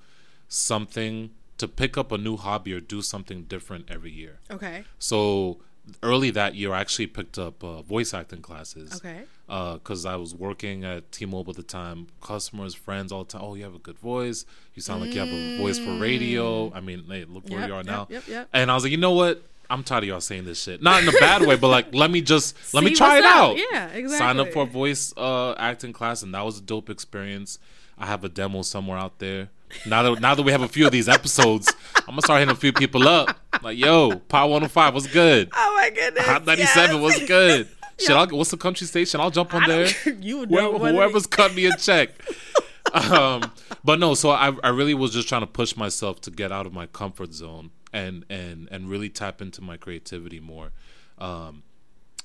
[0.48, 4.40] something to pick up a new hobby or do something different every year.
[4.52, 4.84] Okay.
[5.00, 5.58] So
[6.02, 9.22] early that year, I actually picked up uh, voice acting classes Okay.
[9.48, 12.08] because I was working at T-Mobile at the time.
[12.22, 13.42] Customers, friends, all the time.
[13.44, 14.46] Oh, you have a good voice.
[14.74, 16.74] You sound like you have a voice for radio.
[16.74, 18.08] I mean, hey, look where Yep, you are yep, now.
[18.10, 18.50] yep, yep.
[18.54, 19.44] And I was like, you know what?
[19.70, 20.82] I'm tired of y'all saying this shit.
[20.82, 23.36] Not in a bad way, but like, let me just let me try it up.
[23.36, 23.58] out.
[23.58, 24.18] Yeah, exactly.
[24.18, 27.60] Sign up for a voice uh, acting class, and that was a dope experience.
[27.98, 29.50] I have a demo somewhere out there.
[29.86, 32.54] Now that now that we have a few of these episodes, I'm gonna start hitting
[32.54, 33.38] a few people up.
[33.62, 35.50] Like, yo, Power 105, what's good?
[35.54, 36.26] Oh my goodness.
[36.26, 37.02] Hot 97, yes.
[37.02, 37.68] what's good?
[38.00, 39.22] Shit, I'll, what's the country station?
[39.22, 39.88] I'll jump on there.
[40.20, 42.10] you know Whoever, whoever's cut me a check.
[42.94, 43.50] um,
[43.86, 46.66] but no, so I, I really was just trying to push myself to get out
[46.66, 47.72] of my comfort zone
[48.02, 50.70] and and and really tap into my creativity more.
[51.18, 51.64] Um,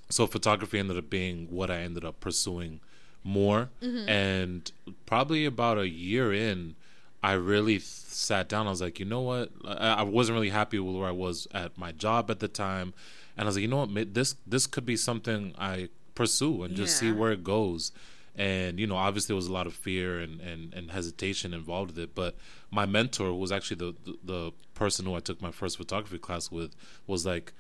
[0.09, 2.81] so photography ended up being what I ended up pursuing
[3.23, 4.09] more, Mm-hmm.
[4.09, 4.73] and
[5.07, 6.75] probably about a year in,
[7.23, 7.85] I really th-
[8.29, 8.67] sat down.
[8.67, 9.51] I was like, you know what?
[9.65, 12.89] I, I wasn't really happy with where I was at my job at the time,
[13.37, 14.15] and I was like, you know what?
[14.15, 17.93] This this could be something I pursue and just see where it goes.
[18.37, 21.91] And you know, obviously, there was a lot of fear and, and, and hesitation involved
[21.93, 22.15] with it.
[22.15, 22.37] But
[22.71, 26.51] my mentor, was actually the, the the person who I took my first photography class
[26.51, 26.75] with,
[27.07, 27.53] was like,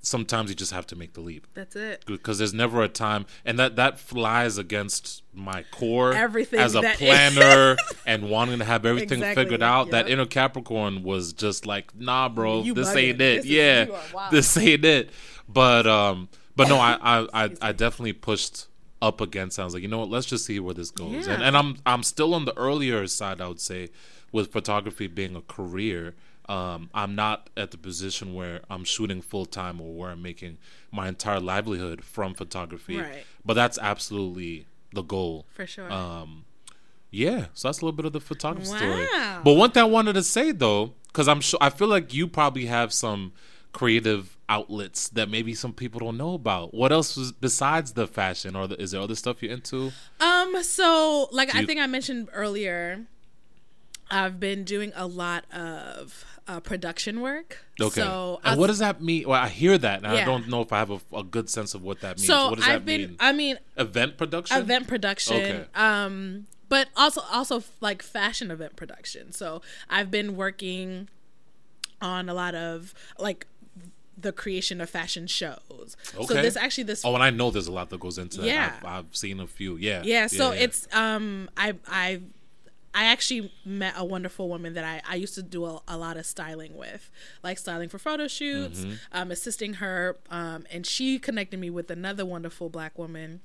[0.00, 1.46] sometimes you just have to make the leap.
[1.54, 2.04] That's it.
[2.06, 6.82] because there's never a time and that that flies against my core Everything as a
[6.82, 7.76] planner
[8.06, 9.90] and wanting to have everything Exactly, figured out.
[9.90, 13.42] That inner capricorn was just like nah bro You this ain't it.
[13.42, 13.86] This yeah
[14.30, 15.10] this ain't it.
[15.48, 18.66] But um but no i i i, I definitely pushed
[19.08, 19.58] up against.
[19.58, 21.26] I was like, you know what, let's just see where this goes.
[21.32, 21.46] And Yeah.
[21.48, 23.82] and I'm I'm still on the earlier side, I would say,
[24.32, 26.14] with photography being a career.
[26.46, 30.58] Um, I'm not at the position where I'm shooting full time or where I'm making
[30.92, 32.98] my entire livelihood from photography.
[32.98, 33.24] Right.
[33.46, 35.46] But that's absolutely the goal.
[35.54, 35.90] For sure.
[35.90, 36.44] Um,
[37.10, 39.06] yeah, so that's a little bit of the photography story.
[39.44, 42.26] But one thing I wanted to say though, because I'm sure I feel like you
[42.26, 43.32] probably have some
[43.74, 46.72] creative outlets that maybe some people don't know about.
[46.72, 49.90] What else was besides the fashion, or the, is there other stuff you're into?
[50.20, 53.04] Um, so like I think I mentioned earlier,
[54.10, 57.64] I've been doing a lot of uh, production work.
[57.80, 58.00] Okay.
[58.00, 59.28] So and what does that mean?
[59.28, 61.74] Well, I hear that, and I don't know if I have a, a good sense
[61.74, 62.26] of what that means.
[62.26, 63.16] so what does I've that been mean?
[63.20, 64.56] I mean Event production.
[64.58, 65.64] event production Okay.
[65.74, 69.60] um but also also like fashion event production so
[69.90, 71.08] i've been working
[72.00, 73.46] on a lot of like
[74.16, 76.26] the creation of fashion shows Okay.
[76.26, 78.46] so this actually this Oh, and I know there's a lot that goes into that.
[78.46, 78.72] Yeah.
[78.82, 79.76] I've, I've seen a few.
[79.76, 80.02] Yeah.
[80.04, 80.60] yeah so yeah.
[80.60, 82.20] it's um i i
[82.96, 86.16] I actually met a wonderful woman that I, I used to do a, a lot
[86.16, 87.10] of styling with,
[87.42, 88.94] like styling for photo shoots, Mm-hmm.
[89.10, 90.16] um, assisting her.
[90.30, 93.40] Um, and she connected me with another wonderful black woman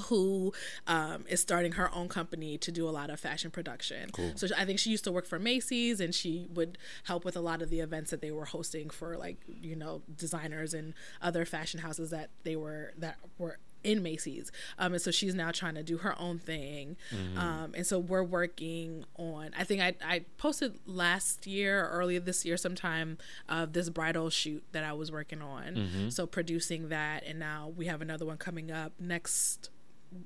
[0.00, 0.52] who
[0.86, 4.10] um, is starting her own company to do a lot of fashion production.
[4.12, 4.32] Cool.
[4.36, 7.40] So I think she used to work for Macy's and she would help with a
[7.40, 11.44] lot of the events that they were hosting for like, you know, designers and other
[11.44, 14.52] fashion houses that they were that were in Macy's.
[14.78, 16.98] Um, and so she's now trying to do her own thing.
[17.38, 22.20] Um, and so we're working on, I think I, I posted last year or earlier
[22.20, 23.16] this year sometime
[23.48, 26.10] of this bridal shoot that I was working on.
[26.10, 27.24] So producing that.
[27.26, 29.70] And now we have another one coming up next,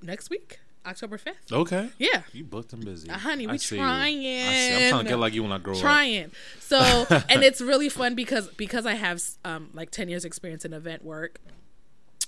[0.02, 1.52] next week, October 5th.
[1.52, 1.88] okay.
[1.98, 2.22] Yeah.
[2.32, 3.82] You booked and busy, Uh, honey, I we see you.
[3.82, 4.28] I see.
[4.74, 4.90] I'm trying.
[4.90, 5.80] trying to get like you when I grow up.
[5.80, 6.30] trying.
[6.60, 6.78] So,
[7.28, 11.04] and it's really fun because because I have um like 10 years experience in event
[11.04, 11.40] work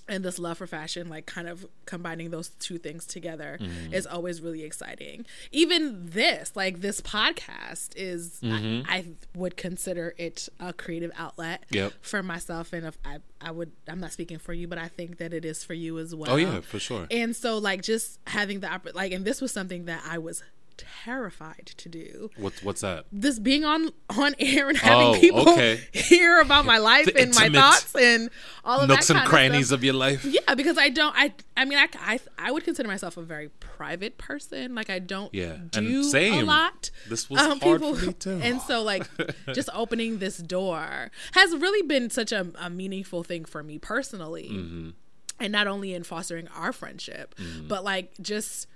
[0.09, 3.93] and this love for fashion like kind of combining those two things together Mm-hmm.
[3.93, 5.27] is always really exciting.
[5.51, 8.89] Even this, like this podcast is Mm-hmm.
[8.89, 11.93] I, I would consider it a creative outlet Yep.
[12.03, 15.19] for myself and if I I would I'm not speaking for you, but I think
[15.19, 16.31] that it is for you as well.
[16.31, 17.07] Oh yeah, for sure.
[17.11, 20.43] And so like just having the like and this was something that I was
[20.77, 22.31] terrified to do.
[22.37, 23.07] What's what's that?
[23.13, 25.81] This being on on air and having Oh, people okay.
[25.93, 28.31] hear about my life and my thoughts and
[28.65, 28.95] all of that.
[28.95, 30.25] Nooks that and crannies Of of your life.
[30.25, 31.15] Yeah, because I don't.
[31.17, 34.75] I I mean, I, I I would consider myself a very private person.
[34.75, 36.91] Like I don't Yeah, and do a lot.
[37.09, 38.41] This was hard for me, too.
[38.43, 39.07] And so like
[39.55, 44.49] just opening this door has really been such a, a meaningful thing for me personally.
[44.51, 44.91] Mm-hmm.
[45.39, 47.69] And not only in fostering our friendship, Mm-hmm.
[47.69, 48.67] but like just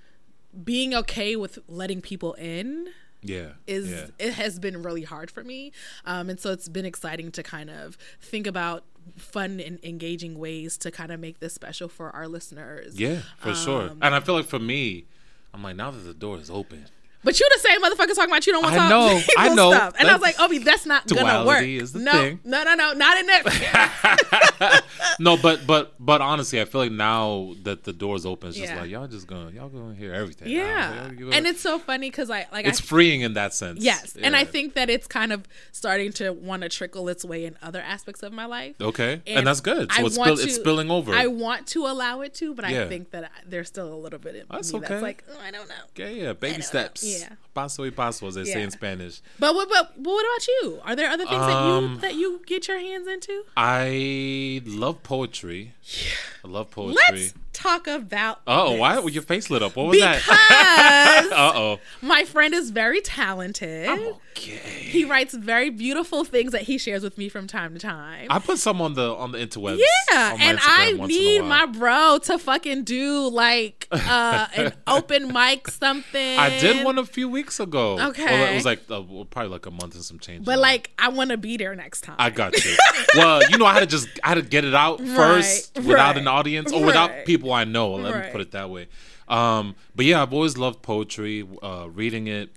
[0.65, 2.89] being okay with letting people in
[3.23, 3.51] Yeah.
[3.67, 4.07] is yeah.
[4.19, 5.73] it has been really hard for me
[6.05, 8.85] um, and so it's been exciting to kind of think about
[9.17, 13.55] fun and engaging ways to kind of make this special for our listeners Yeah, for
[13.55, 13.91] sure.
[13.91, 15.07] Um, And I feel like for me,
[15.55, 16.87] I'm like now that the door is open,
[17.23, 19.55] but you the same motherfucker talking about you don't want to I talk know, I
[19.55, 19.71] know.
[19.73, 22.13] stuff and i was That's- like obi that's not gonna work Duality is the no
[22.13, 22.41] thing.
[22.45, 24.83] no no no not in that
[25.19, 28.73] no, but but but honestly, I feel like now that the door's open, it's just
[28.73, 28.81] Yeah.
[28.81, 30.49] like y'all just gonna y'all gonna hear everything.
[30.49, 33.83] yeah Y'all and it's so funny because i like it's I, freeing in that sense.
[33.83, 37.45] yes and i think that it's kind of starting to want to trickle its way
[37.45, 39.91] in other aspects of my life okay, and, that's good.
[39.93, 41.13] So I it's spill, it's spilling over.
[41.13, 44.19] I want to allow it to, but I think that I, there's still a little
[44.19, 44.89] bit in That's me okay.
[44.89, 45.75] that's like, oh, I don't know.
[45.91, 47.03] okay, yeah, baby steps.
[47.19, 47.29] Yeah.
[47.55, 49.21] paso y paso, as they say in Spanish.
[49.39, 50.81] But what, but, but what about you?
[50.85, 53.45] Are there other things that you Um, that you get your hands into?
[53.57, 55.75] I love poetry.
[55.85, 56.11] Yeah.
[56.45, 57.03] I love poetry.
[57.11, 58.41] Let's talk about.
[58.47, 58.81] Oh, this.
[58.81, 58.99] why?
[58.99, 59.77] Well, your face lit up.
[59.77, 61.29] What was Because that?
[61.33, 61.81] uh oh.
[62.03, 63.89] my friend is very talented.
[63.89, 64.57] Okay.
[64.59, 68.27] He writes very beautiful things that he shares with me from time to time.
[68.31, 69.79] I put some on the on the interwebs.
[70.11, 74.47] yeah, and Instagram I once in a need my bro to fucking do like uh
[74.57, 76.39] an open mic something.
[76.39, 77.99] I did one a few weeks ago.
[78.11, 78.25] Okay.
[78.25, 80.45] Well, it was like uh, probably like a month and some change.
[80.45, 80.63] but now.
[80.63, 82.17] like I want to be there next time.
[82.19, 82.77] I got you.
[83.17, 85.87] well, you know, I had to just I had to get it out first Right,
[85.87, 87.27] without right, an audience or without right.
[87.53, 87.93] I know.
[87.93, 88.89] Let me put it that way.
[89.29, 92.51] Um, but yeah, I've always loved poetry, uh, reading it,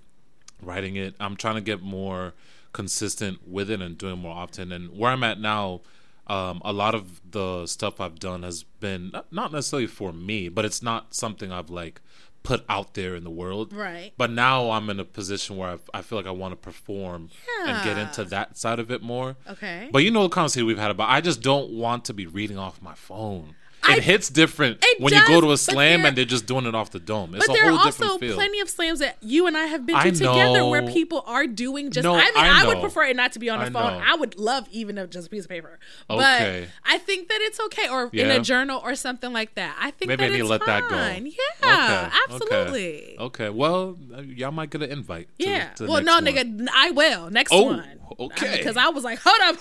[0.60, 1.14] writing it.
[1.20, 2.34] I'm trying to get more
[2.72, 4.72] consistent with it and doing more often.
[4.72, 5.80] And where I'm at now,
[6.26, 10.64] um, a lot of the stuff I've done has been not- necessarily for me, but
[10.64, 12.00] it's not something I've like
[12.42, 13.72] put out there in the world.
[13.72, 14.12] Right.
[14.18, 17.30] But now I'm in a position where I, I feel like I want to perform
[17.66, 19.36] and get into that side of it more.
[19.48, 19.88] Okay.
[19.90, 22.58] But you know the conversation we've had about I just don't want to be reading
[22.58, 23.54] off my phone.
[23.86, 26.74] I- It hits different when you go to a slam and they're just doing it
[26.74, 27.34] off the dome.
[27.34, 29.94] It's but a there are also plenty of slams that you and I have been
[29.96, 32.04] to I together where people are doing just.
[32.04, 33.92] No, I mean, I I, would prefer it not to be on the phone.
[33.98, 34.02] know.
[34.06, 35.78] I would love even if just a piece of paper.
[36.10, 36.68] Okay.
[36.84, 39.76] But I think that it's okay, or in a journal or something like that.
[39.78, 40.96] I think Maybe that I need to let that go.
[40.96, 43.16] Yeah, Okay, absolutely.
[43.18, 43.44] Okay.
[43.44, 43.48] okay.
[43.50, 45.28] Well, uh, y'all might get an invite.
[45.38, 45.68] To, Yeah.
[45.74, 46.26] to well, no, one.
[46.26, 47.30] nigga, I will.
[47.30, 47.84] Next Oh, one.
[48.18, 48.56] okay.
[48.58, 49.56] Because I was like, hold up.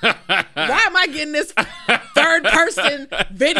[0.54, 1.52] Why am I getting this
[2.14, 3.59] third person video?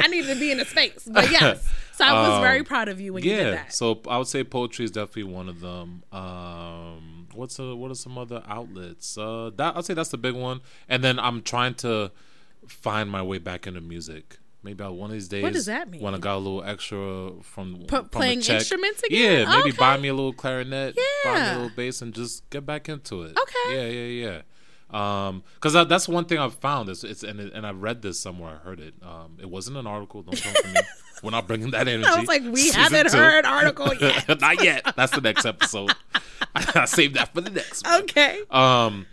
[0.00, 1.08] I needed to be in the space.
[1.10, 1.66] But yes.
[1.96, 3.50] So I was Um, very proud of you when you did Yeah.
[3.50, 3.74] that.
[3.74, 6.04] So I would say poetry is definitely one of them.
[6.12, 9.18] Um, what's a, what are some other outlets?
[9.18, 10.60] Uh, that I'd say that's the big one.
[10.88, 12.12] And then I'm trying to
[12.68, 14.38] find my way back into music.
[14.62, 15.42] Maybe I, one of these days.
[15.42, 16.00] What does that mean?
[16.02, 19.48] When I got a little extra from, P- from playing instruments again?
[19.48, 19.78] Yeah, maybe Okay.
[19.78, 21.52] buy me a little clarinet, buy me Yeah.
[21.52, 23.36] a little bass, and just get back into it.
[23.40, 23.74] Okay.
[23.74, 24.42] Yeah, yeah, yeah.
[24.90, 26.88] Um, because that's one thing I've found.
[26.88, 28.58] Is it's and it, and I read this somewhere.
[28.62, 28.94] I heard it.
[29.02, 30.22] Um, it wasn't an article.
[30.22, 30.74] Don't come for me.
[31.22, 32.08] We're not bringing that energy.
[32.08, 33.16] I was like, we Season haven't two.
[33.18, 34.40] heard article yet.
[34.40, 34.84] Not yet.
[34.96, 35.90] That's the next episode.
[36.54, 38.02] I saved that for the next one.
[38.02, 38.40] okay.
[38.50, 39.06] Um,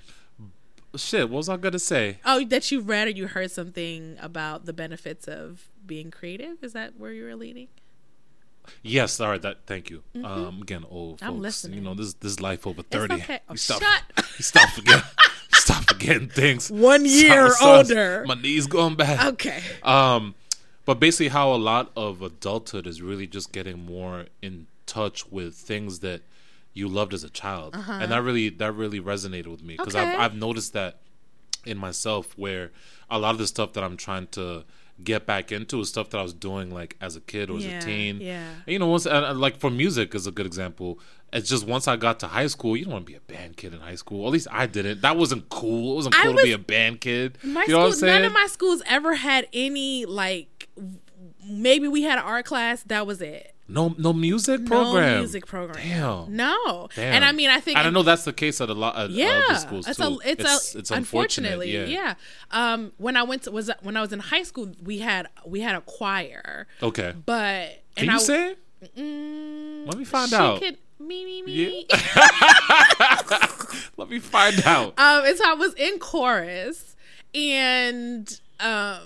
[0.96, 1.30] shit.
[1.30, 2.20] What was I gonna say?
[2.24, 6.64] Oh, that you read or you heard something about the benefits of being creative?
[6.64, 7.68] Is that where you were leading?
[8.82, 9.20] Yes.
[9.20, 9.42] All right.
[9.42, 9.66] That.
[9.66, 10.04] Thank you.
[10.24, 11.42] Um, again, old I'm folks.
[11.42, 11.80] listening.
[11.80, 13.16] You know this this life over thirty.
[13.16, 13.40] okay.
[13.50, 13.82] Oh, You stop.
[13.82, 15.04] shut- You stop forgetting.
[15.56, 16.70] Stop forgetting things.
[16.72, 18.24] One year Sorry, older.
[18.28, 19.26] My knees going back.
[19.34, 19.62] Okay.
[19.84, 20.36] Um,
[20.86, 25.56] but basically, how a lot of adulthood is really just getting more in touch with
[25.56, 26.22] things that
[26.74, 30.06] you loved as a child, and that really that really resonated with me because Uh-huh.
[30.06, 30.16] Okay.
[30.18, 31.00] I've I've noticed that
[31.66, 32.72] in myself where
[33.10, 34.66] a lot of the stuff that I'm trying to
[35.04, 37.78] get back into is stuff that I was doing like as a kid or Yeah,
[37.78, 38.22] as a teen.
[38.22, 38.48] yeah.
[38.66, 41.00] And, you know, once and, like for music is a good example.
[41.34, 43.58] It's just once I got to high school, you don't want to be a band
[43.58, 44.26] kid in high school.
[44.26, 45.02] At least I didn't.
[45.02, 45.94] That wasn't cool.
[45.94, 47.38] It wasn't cool to be a band kid.
[47.44, 48.22] My you know what I'm school, saying?
[48.22, 50.70] none of my schools ever had any like.
[51.48, 52.84] Maybe we had an art class.
[52.84, 53.55] That was it.
[53.68, 55.14] No, no music program.
[55.14, 55.84] No music program.
[55.88, 56.36] Damn.
[56.36, 56.88] No.
[56.96, 57.16] Damn.
[57.16, 57.78] And I mean, I think.
[57.80, 60.20] I know that's the case at a lot of yeah, other schools it's too.
[60.24, 61.90] a it's, a it's unfortunately unfortunate.
[61.90, 62.14] yeah.
[62.52, 65.62] Um, when I went to was when I was in high school, we had we
[65.62, 67.14] had a choir, Okay.
[67.26, 68.52] but Can and you I, say?
[68.52, 68.60] it?
[68.96, 70.62] Mm, Let me find out.
[70.62, 71.88] Could, me me me.
[73.98, 75.00] Let me find out.
[75.00, 76.96] um, and so I was in chorus,
[77.34, 79.00] and um,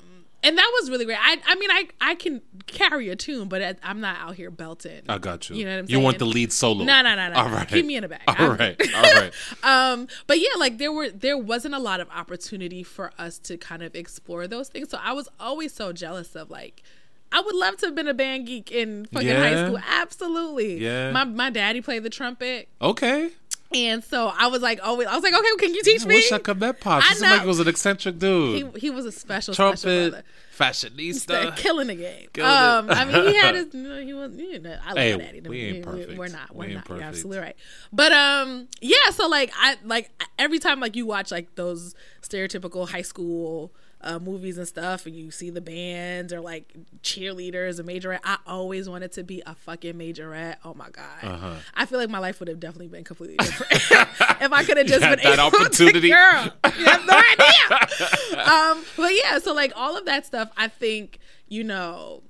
[0.43, 1.17] and that was really great.
[1.19, 5.01] I I mean, I I can carry a tune, but I'm not out here belting.
[5.09, 5.55] I got you.
[5.57, 6.85] You know what I'm You want the lead solo?
[6.85, 7.35] No, no, no, no.
[7.35, 7.67] All right.
[7.67, 8.21] Keep me in the bag.
[8.27, 8.93] All I'm- right.
[8.95, 9.33] All right.
[9.63, 13.57] um but yeah like there were there wasn't a lot of opportunity for us to
[13.57, 16.83] kind of explore those things so i was always so jealous of like
[17.31, 19.79] I would love to have been a band geek in fucking high school.
[19.87, 20.79] Absolutely.
[20.79, 21.11] Yeah.
[21.11, 22.69] My my daddy played the trumpet.
[22.81, 23.29] Okay.
[23.71, 26.15] And so I was like always I was like, okay, can you teach I me?
[26.15, 27.05] wish I could met Pops.
[27.05, 28.75] I He seemed like he was an eccentric dude.
[28.77, 30.23] he was a special special Trumpet, brother.
[30.57, 31.55] fashionista.
[31.55, 32.27] Killing the game.
[32.43, 33.67] Um, I mean, he had his.
[33.73, 34.31] He was.
[34.35, 35.41] You know, I love Hey, daddy.
[35.41, 36.17] we ain't perfect.
[36.17, 36.55] We're not.
[36.55, 36.97] We're We ain't not.
[36.97, 37.55] You're absolutely right.
[37.93, 39.11] But um, yeah.
[39.11, 40.09] So like, I like
[40.39, 43.71] every time like you watch like those stereotypical high school.
[44.01, 46.73] Uh, movies and stuff, and you see the bands or like
[47.03, 48.21] cheerleaders or majorette.
[48.23, 50.55] I always wanted to be a fucking majorette.
[50.63, 51.55] Oh my god, Uh-huh.
[51.75, 53.73] I feel like my life would have definitely been completely different
[54.41, 56.07] if I could have just been that able opportunity.
[56.07, 56.43] To, girl,
[56.77, 58.45] you have no idea.
[58.49, 61.19] um, but yeah, so like all of that stuff, I think
[61.49, 62.23] you know,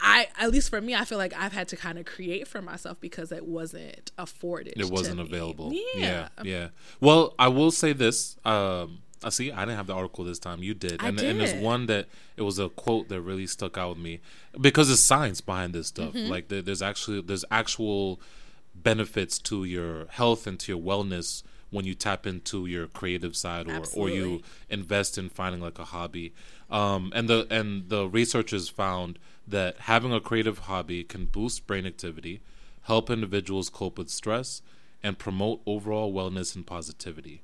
[0.00, 2.62] I at least for me, I feel like I've had to kind of create for
[2.62, 4.74] myself because it wasn't afforded.
[4.76, 5.72] it wasn't available.
[5.72, 6.68] Yeah, yeah, yeah.
[7.00, 8.36] Well, I will say this.
[8.44, 9.50] Um, I see.
[9.50, 10.62] I didn't have the article this time.
[10.62, 12.06] You did, and and there's one that
[12.36, 14.20] it was a quote that really stuck out with me
[14.60, 16.14] because there's science behind this stuff.
[16.14, 16.30] Mm-hmm.
[16.30, 18.20] Like there, there's actually there's actual
[18.74, 23.68] benefits to your health and to your wellness when you tap into your creative side
[23.68, 24.40] or, or you
[24.70, 26.32] invest in finding like a hobby.
[26.70, 31.86] Um, and the and the researchers found that having a creative hobby can boost brain
[31.86, 32.40] activity,
[32.82, 34.62] help individuals cope with stress,
[35.02, 37.40] and promote overall wellness and positivity.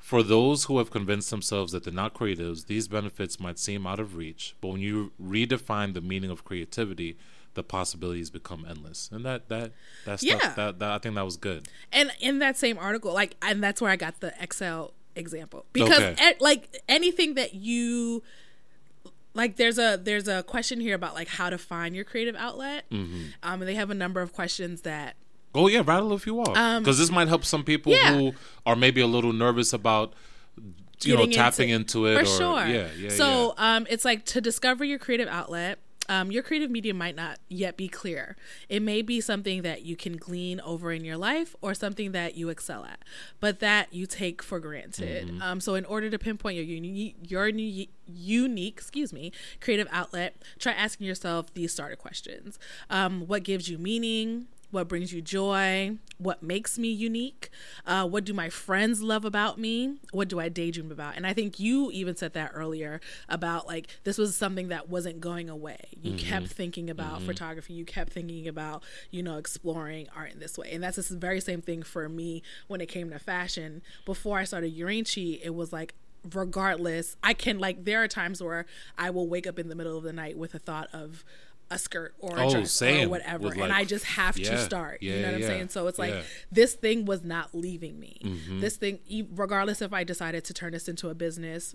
[0.00, 4.00] For those who have convinced themselves that they're not creatives, these benefits might seem out
[4.00, 4.56] of reach.
[4.60, 7.16] But when you redefine the meaning of creativity,
[7.54, 9.08] the possibilities become endless.
[9.12, 9.72] And that that
[10.06, 10.52] that stuff Yeah.
[10.54, 11.68] that, that I think that was good.
[11.92, 16.00] And in that same article, like, and that's where I got the Excel example because,
[16.00, 16.30] Okay.
[16.30, 18.22] e- like, anything that you
[19.34, 22.88] like, there's a there's a question here about like how to find your creative outlet.
[22.90, 23.22] Mm-hmm.
[23.42, 25.14] Um, and they have a number of questions that
[25.54, 28.14] Oh yeah, rattle if you want, because this might help some people Um, yeah.
[28.16, 28.32] who
[28.64, 30.12] are maybe a little nervous about
[31.02, 32.66] you know tapping into, it for or sure.
[32.66, 35.78] yeah yeah So um, it's like to discover your creative outlet.
[36.08, 38.36] Um, your creative medium might not yet be clear.
[38.68, 42.34] It may be something that you can glean over in your life or something that
[42.34, 42.98] you excel at,
[43.38, 45.28] but that you take for granted.
[45.28, 45.42] Mm-hmm.
[45.42, 49.30] Um, so, in order to pinpoint your unique, your uni- unique, excuse me,
[49.60, 54.46] creative outlet, try asking yourself these starter questions: um, What gives you meaning?
[54.70, 57.50] What brings you joy, what makes me unique,
[57.86, 61.16] uh, what do my friends love about me, what do I daydream about.
[61.16, 65.20] And I think you even said that earlier about like this was something that wasn't
[65.20, 65.78] going away.
[66.00, 70.58] You kept thinking about photography, you kept thinking about, you know, exploring art in this
[70.58, 70.70] way.
[70.72, 73.82] And that's the very same thing for me when it came to fashion.
[74.04, 75.94] Before I started Uranchi, it was like,
[76.34, 78.66] regardless, I can like, there are times where
[78.98, 81.24] I will wake up in the middle of the night with a thought of,
[81.70, 84.56] a skirt or a Oh, dress or whatever With, and i just have to yeah,
[84.58, 86.22] start you know what i'm yeah, saying so it's like yeah.
[86.50, 88.60] this thing was not leaving me Mm-hmm.
[88.60, 88.98] this thing
[89.34, 91.74] regardless if i decided to turn this into a business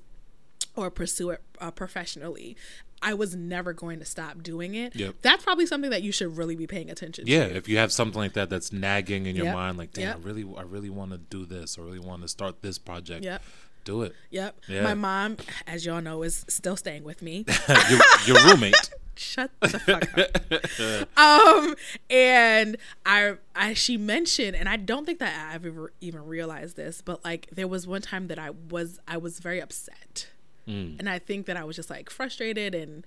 [0.76, 2.58] or pursue it uh, professionally
[3.02, 5.16] i was never going to stop doing it Yep.
[5.22, 7.92] that's probably something that you should really be paying attention yeah to if you have
[7.92, 9.56] something like that that's nagging in your Yep.
[9.56, 10.16] mind like damn Yep.
[10.18, 13.24] i really i really want to do this or really want to start this project
[13.24, 13.42] Yep.
[13.86, 14.60] do it Yep.
[14.68, 14.82] Yeah.
[14.84, 15.38] My mom,
[15.68, 17.46] as y'all know, is still staying with me.
[17.90, 18.85] your, your roommate
[19.18, 21.18] Shut the fuck up.
[21.18, 21.76] um,
[22.10, 27.02] and I, I, she mentioned, and I don't think that I've ever even realized this,
[27.02, 30.28] but like there was one time that I was, I was very upset,
[30.68, 33.06] and I think that I was just like frustrated and,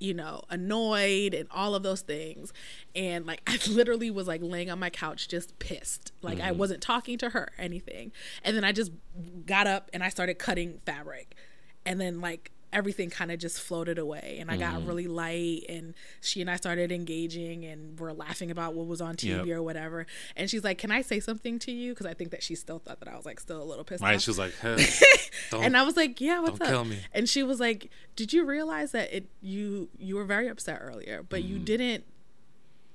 [0.00, 2.52] you know, annoyed and all of those things,
[2.96, 6.80] and like I literally was like laying on my couch just pissed, like I wasn't
[6.80, 8.10] talking to her or anything,
[8.42, 8.90] and then I just
[9.46, 11.36] got up and I started cutting fabric,
[11.84, 15.94] and then like everything kind of just floated away and I got really light and
[16.20, 19.56] she and I started engaging and we're laughing about what was on TV Yep.
[19.56, 20.04] or whatever
[20.36, 22.78] and she's like can I say something to you because I think that she still
[22.78, 24.84] thought that I was like still a little pissed right off she was like hey,
[25.50, 26.98] don't, and I was like yeah what's don't up kill me.
[27.14, 31.22] and she was like did you realize that it you you were very upset earlier
[31.22, 31.48] but Mm-hmm.
[31.52, 32.04] you didn't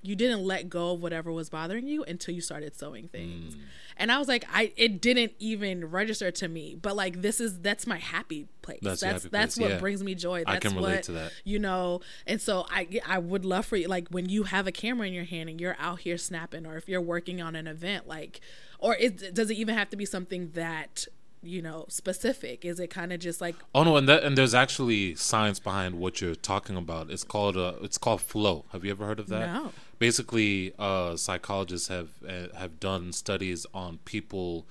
[0.03, 3.09] you didn't let go of whatever was bothering you until you started sewing Mm.
[3.11, 3.55] things.
[3.97, 6.75] And I was like, I it didn't even register to me.
[6.79, 8.79] But like this is that's my happy place.
[8.81, 9.79] That's That's that's, place, what yeah.
[9.79, 10.43] brings me joy.
[10.45, 11.31] I That's can relate what, to that.
[11.43, 14.71] You know, and so I I would love for you like when you have a
[14.71, 17.67] camera in your hand and you're out here snapping, or if you're working on an
[17.67, 18.41] event, like,
[18.79, 21.05] or it does it even have to be something that
[21.45, 22.63] you know specific?
[22.65, 25.99] Is it kind of just like Oh no, and that and there's actually science behind
[25.99, 27.11] what you're talking about.
[27.11, 28.65] It's called uh, it's called flow.
[28.71, 29.53] Have you ever heard of that?
[29.53, 29.71] No.
[30.03, 34.65] Basically, uh, psychologists have uh, have done studies on people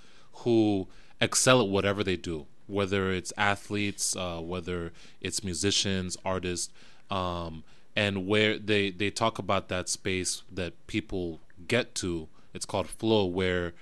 [0.45, 0.89] who
[1.23, 6.71] excel at whatever they do, whether it's athletes, uh, whether it's musicians, artists,
[7.11, 7.65] um,
[7.97, 12.29] and where they they talk about that space that people get to.
[12.53, 13.73] It's called flow, where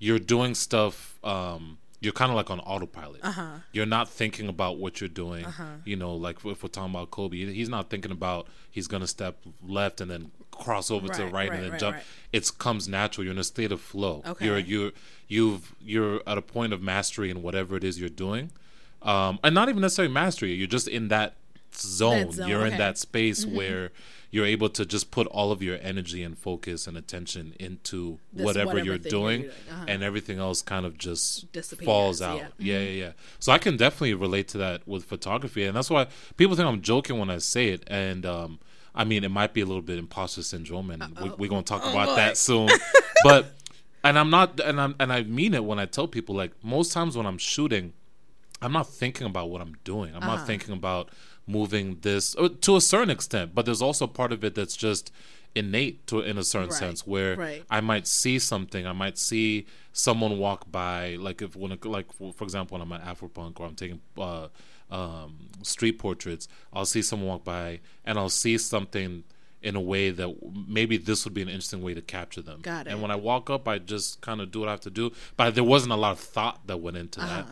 [0.00, 3.58] you're doing stuff um you're kind of like on autopilot uh-huh.
[3.72, 5.44] you're not thinking about what you're doing
[5.84, 9.36] you know like if we're talking about kobe he's not thinking about he's gonna step
[9.66, 12.04] left and then cross over to the Right, right, right, and then right, jump right.
[12.32, 14.44] it comes natural you're in a state of flow Okay.
[14.46, 14.90] you're you're
[15.28, 18.50] you've you're at a point of mastery in whatever it is you're doing
[19.02, 21.34] um and not even necessarily mastery you're just in that
[21.74, 22.70] zone, zone, you're in okay.
[22.72, 22.78] Mm-hmm.
[22.78, 23.90] that space where
[24.30, 28.66] you're able to just put all of your energy and focus and attention into whatever,
[28.66, 29.84] whatever you're thing you're doing doing, uh-huh.
[29.88, 32.44] and everything else kind of just Disappears, falls out yeah.
[32.44, 32.66] Mm-hmm.
[32.66, 36.06] yeah yeah yeah so i can definitely relate to that with photography and that's why
[36.36, 38.58] people think i'm joking when i say it and um
[38.94, 41.68] i mean it might be a little bit imposter syndrome and we, we're going to
[41.68, 42.14] talk about boy.
[42.16, 42.68] that soon
[43.24, 43.54] but
[44.04, 46.92] and i'm not and i'm and i mean it when i tell people like most
[46.92, 47.92] times when i'm shooting
[48.60, 50.10] I'm not thinking about what I'm doing.
[50.16, 50.34] I'm Uh-huh.
[50.34, 51.10] not thinking about
[51.46, 55.12] moving this uh, to a certain extent, but there's also part of it that's just
[55.54, 57.62] innate to in a certain Right, sense where right.
[57.70, 58.84] I might see something.
[58.84, 62.92] I might see someone walk by, like if when like for for example, when I'm
[62.92, 64.48] at Afropunk or I'm taking uh,
[64.90, 69.24] um, street portraits, I'll see someone walk by and I'll see something
[69.60, 70.32] in a way that
[70.68, 72.60] maybe this would be an interesting way to capture them.
[72.62, 72.90] Got it.
[72.90, 75.10] And when I walk up, I just kind of do what I have to do,
[75.36, 77.42] but there wasn't a lot of thought that went into Uh-huh,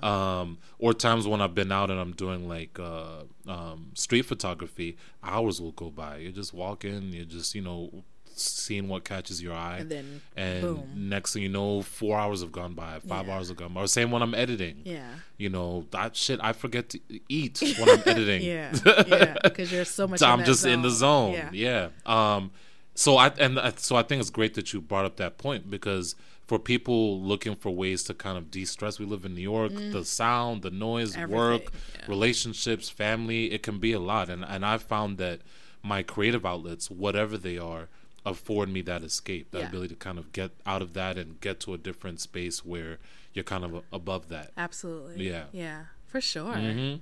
[0.00, 0.06] that.
[0.06, 4.96] Um, or times when I've been out and I'm doing like uh, um, street photography,
[5.22, 6.16] hours will go by.
[6.16, 8.04] You just walk in, you just you know
[8.40, 10.90] seeing what catches your eye, And then, and boom.
[10.96, 13.34] next thing you know, four hours have gone by, five Yeah.
[13.36, 13.82] hours have gone by.
[13.82, 14.82] Or same when I'm editing.
[14.84, 15.08] yeah.
[15.38, 16.38] You know that shit.
[16.42, 18.42] I forget to eat when I'm editing.
[18.42, 18.74] Yeah,
[19.06, 20.20] yeah, because you're so much.
[20.22, 21.32] In I'm just in the zone.
[21.34, 21.88] Yeah, Yeah.
[22.36, 22.50] Um.
[22.94, 25.70] So I and I- so I think it's great that you brought up that point
[25.70, 26.14] because
[26.46, 29.72] for people looking for ways to kind of de-stress, we live in New York.
[29.72, 31.18] The sound, the noise, Mm.
[31.22, 31.62] Everything, work,
[31.94, 32.04] yeah.
[32.08, 34.28] relationships, family, it can be a lot.
[34.28, 35.40] And and I've found that
[35.82, 37.88] my creative outlets, whatever they are,
[38.26, 39.68] afford me that escape, that Yeah.
[39.68, 42.98] ability to kind of get out of that and get to a different space where
[43.32, 44.52] you're kind of above that.
[44.56, 45.28] Absolutely.
[45.28, 45.44] Yeah.
[45.52, 45.84] Yeah.
[46.06, 46.54] For sure.
[46.54, 46.96] hmm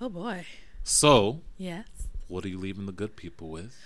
[0.00, 0.46] Oh boy.
[0.82, 1.86] So, Yes.
[2.28, 3.76] what are you leaving the good people with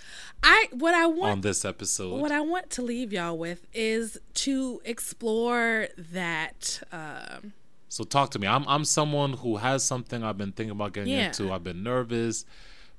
[0.43, 2.19] I what I want on this episode?
[2.21, 7.53] what I want to leave y'all with is to explore that um
[7.89, 8.47] So talk to me.
[8.47, 11.27] I'm I'm someone who has something I've been thinking about getting Yeah.
[11.27, 11.51] into.
[11.51, 12.45] I've been nervous.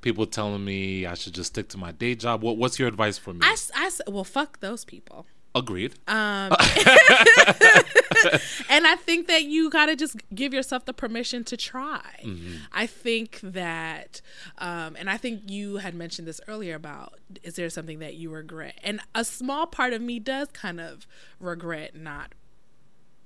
[0.01, 2.42] People telling me I should just stick to my day job.
[2.42, 3.40] What what's your advice for me?
[3.42, 5.26] I, I well fuck those people.
[5.55, 5.94] Agreed.
[6.07, 6.53] Um
[8.68, 12.01] and I think that you got to just give yourself the permission to try.
[12.72, 14.20] I think that
[14.59, 18.30] um and I think you had mentioned this earlier about is there something that you
[18.30, 18.74] regret?
[18.82, 21.07] And a small part of me does kind of
[21.40, 22.34] regret not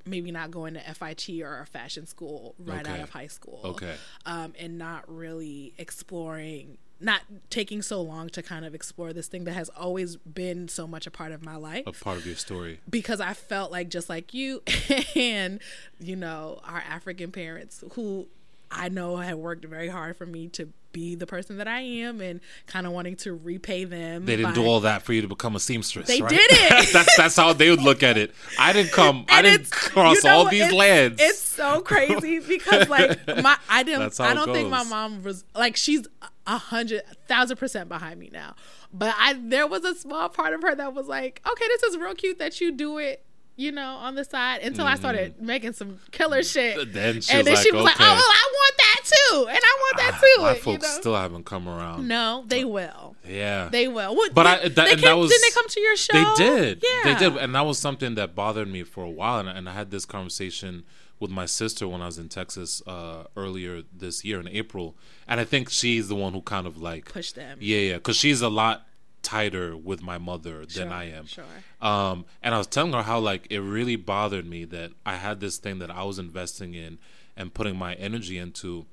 [0.06, 3.60] maybe not going to FIT or a fashion school right out of high school.
[3.64, 3.94] Okay.
[4.26, 9.44] Um, and not really exploring, not taking so long to kind of explore this thing
[9.44, 12.36] that has always been so much a part of my life A part of your
[12.36, 12.80] story.
[12.88, 14.62] because I felt like just like you
[15.16, 15.60] and
[15.98, 18.26] you know our African parents who
[18.70, 22.22] I know had worked very hard for me to be the person that I am
[22.22, 24.24] and kind of wanting to repay them.
[24.24, 26.06] They didn't by- do all that for you to become a seamstress.
[26.06, 26.30] They right?
[26.30, 26.90] didn't.
[26.94, 28.34] that's that's how they would look at it.
[28.58, 29.26] I didn't come.
[29.28, 31.20] I didn't cross you know all these It's- lands.
[31.20, 35.76] It's so crazy because like my I didn't I don't think my mom was like
[35.76, 36.06] she's
[36.46, 38.54] a hundred thousand percent behind me now.
[38.92, 41.96] But I there was a small part of her that was like, okay, this is
[41.98, 43.24] real cute that you do it,
[43.56, 46.76] you know, on the side until I started making some killer shit.
[46.76, 46.92] Mm-hmm.
[46.92, 49.46] Then she and was then she like, was like, oh, well, I want that too,
[49.48, 50.42] and I want that too.
[50.42, 51.00] My you folks know?
[51.00, 52.08] still haven't come around.
[52.08, 53.16] no, they will.
[53.28, 53.68] Yeah.
[53.70, 54.14] They will.
[54.16, 56.12] What, But they, I- that- came, that was- didn't they come to your show?
[56.12, 56.82] They did.
[56.84, 57.36] Yeah, They did.
[57.38, 59.38] And that was something that bothered me for a while.
[59.40, 60.84] And, and I had this conversation
[61.20, 64.96] with my sister when I was in Texas uh, earlier this year in April.
[65.28, 67.58] And I think she's the one who kind of like pushed them.
[67.60, 67.94] Yeah, yeah.
[67.94, 68.86] Because she's a lot
[69.24, 71.26] tighter with my mother than I am.
[71.26, 71.44] Sure.
[71.80, 75.40] Um, and I was telling her how like it really bothered me that I had
[75.40, 76.98] this thing that I was investing in
[77.36, 78.86] and putting my energy into,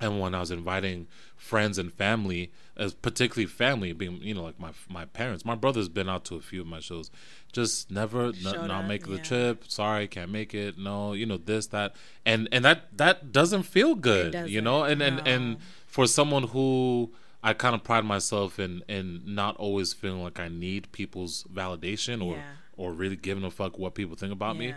[0.00, 1.06] and when I was inviting
[1.36, 5.88] friends and family, as particularly family, being you know like my my parents, my brother's
[5.88, 7.10] been out to a few of my shows,
[7.52, 9.22] just never n- not up, make the yeah.
[9.22, 9.64] trip.
[9.68, 10.78] Sorry, can't make it.
[10.78, 11.94] No, you know this that,
[12.24, 14.48] and and that that doesn't feel good.
[14.48, 15.56] you know, and doesn't, and and
[15.86, 17.12] for someone who
[17.46, 22.24] I kind of pride myself in in not always feeling like I need people's validation
[22.24, 22.42] or Yeah.
[22.76, 24.74] or really giving a fuck what people think about me.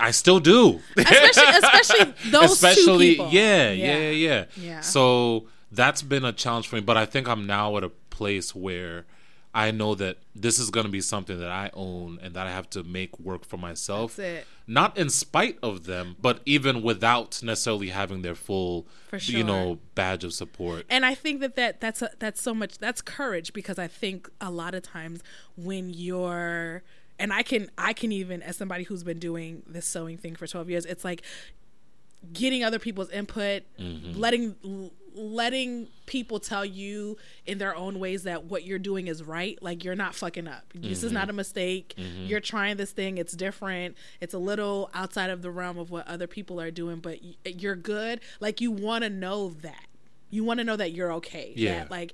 [0.00, 0.80] I still do.
[0.96, 3.28] Especially, especially those Especially two people.
[3.32, 4.44] yeah, yeah, yeah, yeah.
[4.56, 4.80] Yeah.
[4.80, 8.54] So that's been a challenge for me, but I think I'm now at a place
[8.54, 9.04] where
[9.54, 12.50] I know that this is going to be something that I own and that I
[12.50, 14.16] have to make work for myself.
[14.16, 14.46] That's it.
[14.66, 19.78] Not in spite of them, but even without necessarily having their full, For you know,
[19.94, 20.84] badge of support.
[20.90, 24.28] and I think that, that that's a, that's so much that's courage because I think
[24.40, 25.22] a lot of times
[25.56, 26.82] when you're
[27.18, 30.46] and I can I can even as somebody who's been doing this sewing thing for
[30.46, 31.22] 12 years it's like
[32.32, 34.12] getting other people's input Mm-hmm.
[34.20, 39.58] letting letting people tell you in their own ways that what you're doing is right
[39.60, 40.64] like you're not fucking up.
[40.74, 41.06] This Mm-hmm.
[41.06, 41.94] is not a mistake.
[42.26, 43.18] You're trying this thing.
[43.18, 43.96] It's different.
[44.20, 47.76] It's a little outside of the realm of what other people are doing but you're
[47.76, 48.20] good.
[48.40, 49.84] Like you want to know that.
[50.30, 51.52] You want to know that you're okay.
[51.56, 51.78] Yeah.
[51.80, 52.12] that like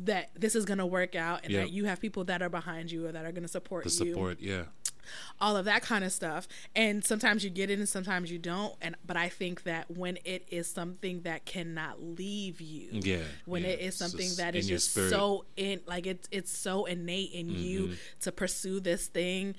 [0.00, 1.60] that this is gonna work out and Yeah.
[1.60, 4.12] that you have people that are behind you or that are gonna support The you
[4.12, 4.64] support, yeah.
[5.40, 6.46] all of that kind of stuff
[6.76, 10.18] and sometimes you get it and sometimes you don't and but i think that when
[10.24, 13.70] it is something that cannot leave you Yeah, when yeah.
[13.70, 15.10] it is something just that is just spirit.
[15.10, 17.94] so in like it's it's so innate in you Mm-hmm.
[18.20, 19.54] to pursue this thing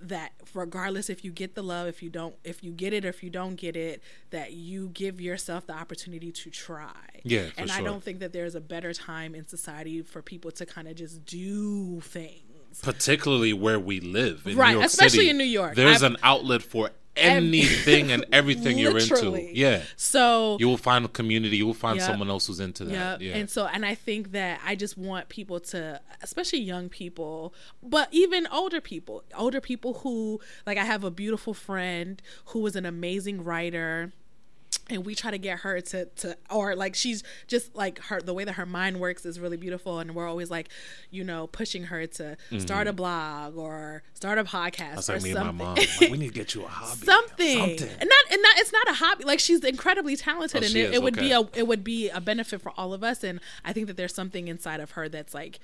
[0.00, 3.08] that regardless if you get the love if you don't if you get it or
[3.08, 6.92] if you don't get it that you give yourself the opportunity to try.
[7.24, 10.64] Yeah, and i don't think that there's a better time in society for people to
[10.66, 12.42] kind of just do things.
[12.82, 15.74] Particularly where we live in Right, New York especially City, in New York.
[15.74, 19.48] There's I've- an outlet for anything and everything you're into.
[19.52, 19.82] Yeah.
[19.96, 22.06] so You will find a community, you will find Yep.
[22.06, 23.20] someone else who's into that.
[23.20, 23.20] Yep.
[23.22, 23.36] Yeah.
[23.40, 28.08] And so, and I think that I just want people to, especially young people, but
[28.12, 32.86] even older people, older people who, like, I have a beautiful friend who is an
[32.86, 34.12] amazing writer.
[34.90, 38.32] And we try to get her to, to, or like she's just like her, the
[38.32, 39.98] way that her mind works is really beautiful.
[39.98, 40.70] And we're always like,
[41.10, 42.58] you know, pushing her to mm-hmm.
[42.58, 45.66] start a blog or start a podcast That's or like me and my something.
[45.66, 45.76] mom.
[45.76, 47.00] Like, we need to get you a hobby.
[47.04, 47.58] something.
[47.58, 47.88] Something.
[48.00, 50.94] and not and not it's not a hobby like she's incredibly talented Oh, and it,
[50.94, 53.72] it would be a it would be a benefit for all of us and i
[53.72, 55.60] think that there's something inside of her that's like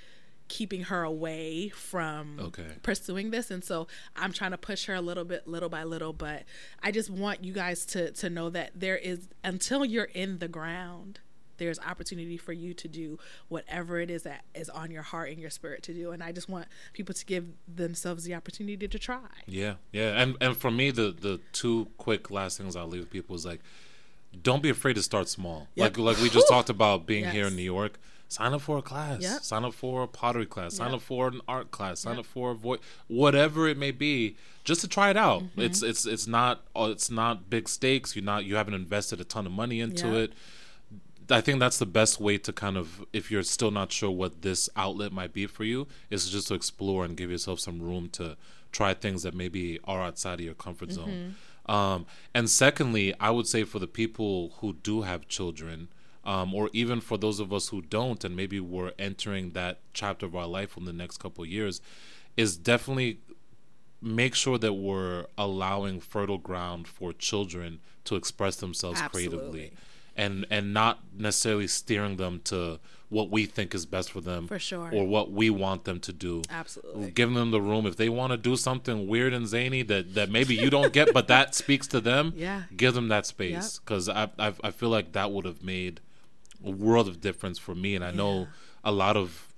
[0.49, 2.67] keeping her away from Okay.
[2.83, 6.13] pursuing this and so i'm trying to push her a little bit little by little
[6.13, 6.43] but
[6.83, 10.49] i just want you guys to to know that there is until you're in the
[10.49, 11.21] ground
[11.57, 13.17] there's opportunity for you to do
[13.49, 16.11] whatever it is that is on your heart and your spirit to do.
[16.11, 19.21] And I just want people to give themselves the opportunity to try.
[19.47, 23.11] Yeah, yeah, and and for me, the the two quick last things I'll leave with
[23.11, 23.61] people is like,
[24.43, 25.69] don't be afraid to start small.
[25.77, 25.97] Yep.
[25.97, 28.01] Like like we just talked about being here in New York.
[28.35, 29.21] Sign up for a class.
[29.23, 29.43] Yep.
[29.43, 30.75] Sign up for a pottery class.
[30.75, 30.97] Sign Yep.
[30.97, 32.01] up for an art class.
[32.01, 32.21] Sign Yep.
[32.21, 35.43] up for a voice, whatever it may be, just to try it out.
[35.43, 35.61] Mm-hmm.
[35.67, 38.17] It's it's it's not uh, it's not big stakes.
[38.17, 40.33] You're not you haven't invested a ton of money into it.
[41.31, 44.43] I think that's the best way to kind of, if you're still not sure what
[44.43, 48.11] this outlet might be for you, is just to explore and give yourself some room
[48.11, 48.37] to
[48.73, 51.37] try things that maybe are outside of your comfort zone.
[51.65, 52.05] Um,
[52.35, 55.89] and secondly, I would say for the people who do have children,
[56.25, 60.27] um, or even for those of us who don't, and maybe we're entering that chapter
[60.27, 61.81] of our life in the next couple of years,
[62.37, 63.19] is definitely
[64.01, 69.73] make sure that we're allowing fertile ground for children to express themselves creatively
[70.17, 74.59] and and not necessarily steering them to what we think is best for them For
[74.59, 74.91] sure.
[74.93, 77.13] or what we want them to do Absolutely.
[77.13, 80.31] giving them the room if they want to do something weird and zany that that
[80.31, 82.65] maybe you don't get but that speaks to them Yeah.
[82.77, 86.01] give them that space because I, I i feel like that would have made
[86.65, 88.47] a world of difference for me and i know
[88.85, 89.49] a lot of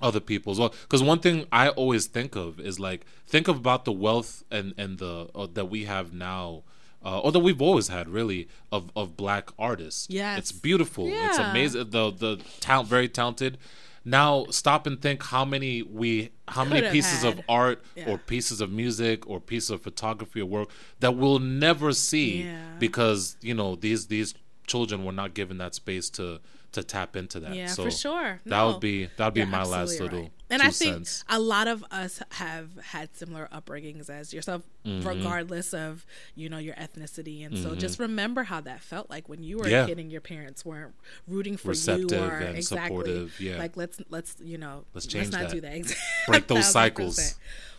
[0.00, 0.74] other people as well.
[0.82, 4.98] Because one thing i always think of is like think about the wealth and and
[4.98, 6.62] the uh, that we have now
[7.04, 10.08] uh, or that we've always had really of of black artists.
[10.10, 11.08] Yeah, it's beautiful.
[11.08, 11.28] Yeah.
[11.28, 11.90] it's amazing.
[11.90, 13.58] The the talent very talented.
[14.04, 18.10] Now stop and think how many we how many Could have pieces of art Yeah.
[18.10, 22.60] or pieces of music or pieces of photography or work that we'll never see Yeah.
[22.80, 24.34] because you know these these
[24.72, 26.40] children were not given that space to
[26.72, 28.40] to tap into that Yeah, so for sure.
[28.46, 30.32] that would be that would be You're my last little right.
[30.50, 31.24] And I think cents.
[31.30, 35.06] a lot of us have had similar upbringings as yourself, Mm-hmm.
[35.06, 36.04] regardless of
[36.34, 37.46] you know your ethnicity.
[37.46, 39.84] And so just remember how that felt like when you were Yeah.
[39.84, 40.92] a kid and your parents weren't
[41.28, 43.58] rooting for Receptive you or and exactly supportive, yeah.
[43.58, 45.50] like let's let's you know Let's change not that.
[45.52, 45.72] do that.
[45.76, 46.04] Exactly.
[46.26, 46.72] Break those 1000%.
[46.72, 47.34] cycles.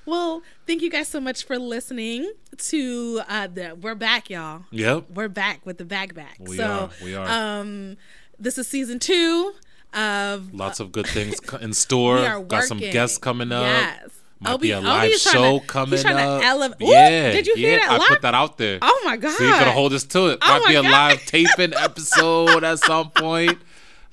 [0.06, 4.64] Well, thank you guys so much for listening to uh the we're back, y'all.
[4.72, 6.38] yep We're back with the back back.
[6.40, 7.28] We so are, we are.
[7.60, 7.98] um
[8.40, 9.54] this is season two
[9.94, 14.10] of lots of good things in store we are got some guests coming up Yes.
[14.40, 16.78] might Obi- be a Obi's live trying show to- coming he's trying up to elevate.
[16.82, 18.08] Yeah did you hear yeah, that i live?
[18.08, 19.36] put that out there Oh my god!
[19.38, 20.40] So you gotta hold us to it.
[20.42, 20.92] Oh Might be a God.
[20.92, 23.60] live taping episode at some point,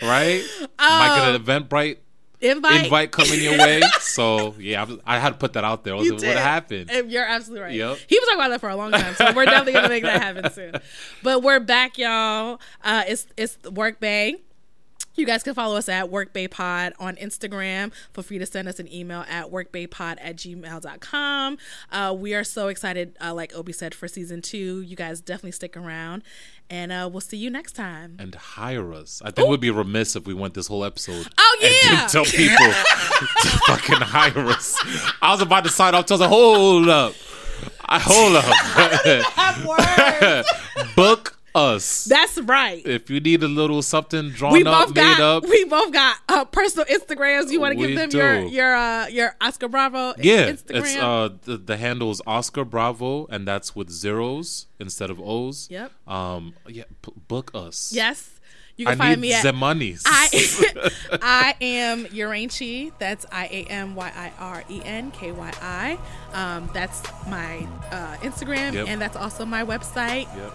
[0.03, 0.43] right?
[0.79, 1.97] Might get an um, Eventbrite
[2.41, 2.85] invite.
[2.85, 3.81] invite coming your way.
[4.01, 5.95] So yeah, I, I had to put that out there.
[5.95, 6.29] I was You like, did.
[6.35, 6.91] what happened?
[6.91, 7.75] And You're absolutely right.
[7.75, 7.99] Yep.
[8.09, 10.21] He was talking about that for a long time, so we're definitely gonna make that
[10.21, 10.75] happen soon.
[11.23, 12.61] But we're back, y'all.
[12.83, 14.37] Uh, it's it's Work Bay.
[15.17, 17.93] You guys can follow us at WorkBayPod on Instagram.
[18.15, 21.59] Feel free to send us an email at workbaypod at gmail.com.
[21.91, 24.81] Uh, we are so excited, uh, like Obi said, for season two.
[24.81, 26.23] You guys definitely stick around.
[26.71, 28.15] And uh, we'll see you next time.
[28.21, 29.21] And hire us.
[29.25, 31.27] I think we'd be remiss if we went this whole episode.
[31.37, 31.97] Oh, and yeah.
[31.97, 34.77] didn't tell people to fucking hire us.
[35.21, 36.09] I was about to sign off.
[36.09, 37.15] I was like, hold up.
[37.87, 40.47] I hold up.
[40.97, 42.05] Book us.
[42.05, 42.85] That's right.
[42.87, 45.43] if you need a little something drawn we up, both made up.
[45.49, 47.51] we both got uh, personal Instagrams.
[47.51, 48.49] You want to give them your do.
[48.49, 50.81] your uh, your Oscar Bravo Yeah, Instagram?
[50.85, 55.69] it's uh the, the handle is Oscar Bravo, and that's with zeros instead of O's.
[55.71, 55.93] Yep.
[56.09, 56.55] Um.
[56.69, 56.85] Yeah.
[57.03, 57.93] P- book us.
[57.95, 58.31] yes,
[58.77, 60.03] you I can find need me at the monies.
[60.07, 60.29] I
[61.23, 62.93] I am Yirenkyi.
[62.99, 65.99] That's I A M Y I R E N K Y I.
[66.33, 68.89] Um, that's my uh, Instagram, Yep.
[68.89, 70.35] and that's also my website.
[70.37, 70.53] Yep.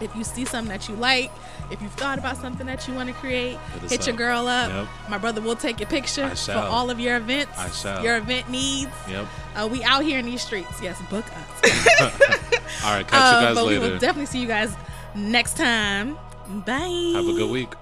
[0.00, 1.30] If you see something that you like,
[1.70, 4.18] if you've thought about something that you want to create, Hit us hit your up.
[4.18, 4.70] girl up.
[4.70, 4.88] Yep.
[5.08, 7.58] My brother will take your picture I for all of your events.
[7.58, 8.04] I shall.
[8.04, 8.90] Your event needs.
[9.08, 9.26] Yep.
[9.54, 10.82] Uh, we out here in these streets.
[10.82, 12.04] Yes, book us.
[12.84, 13.08] All right.
[13.08, 13.92] Catch Uh, you guys but we later.
[13.94, 14.74] will definitely see you guys
[15.14, 16.18] next time.
[16.66, 17.12] Bye.
[17.14, 17.72] Have a good week.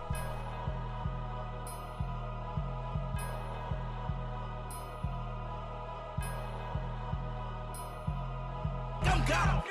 [9.02, 9.62] Come, come.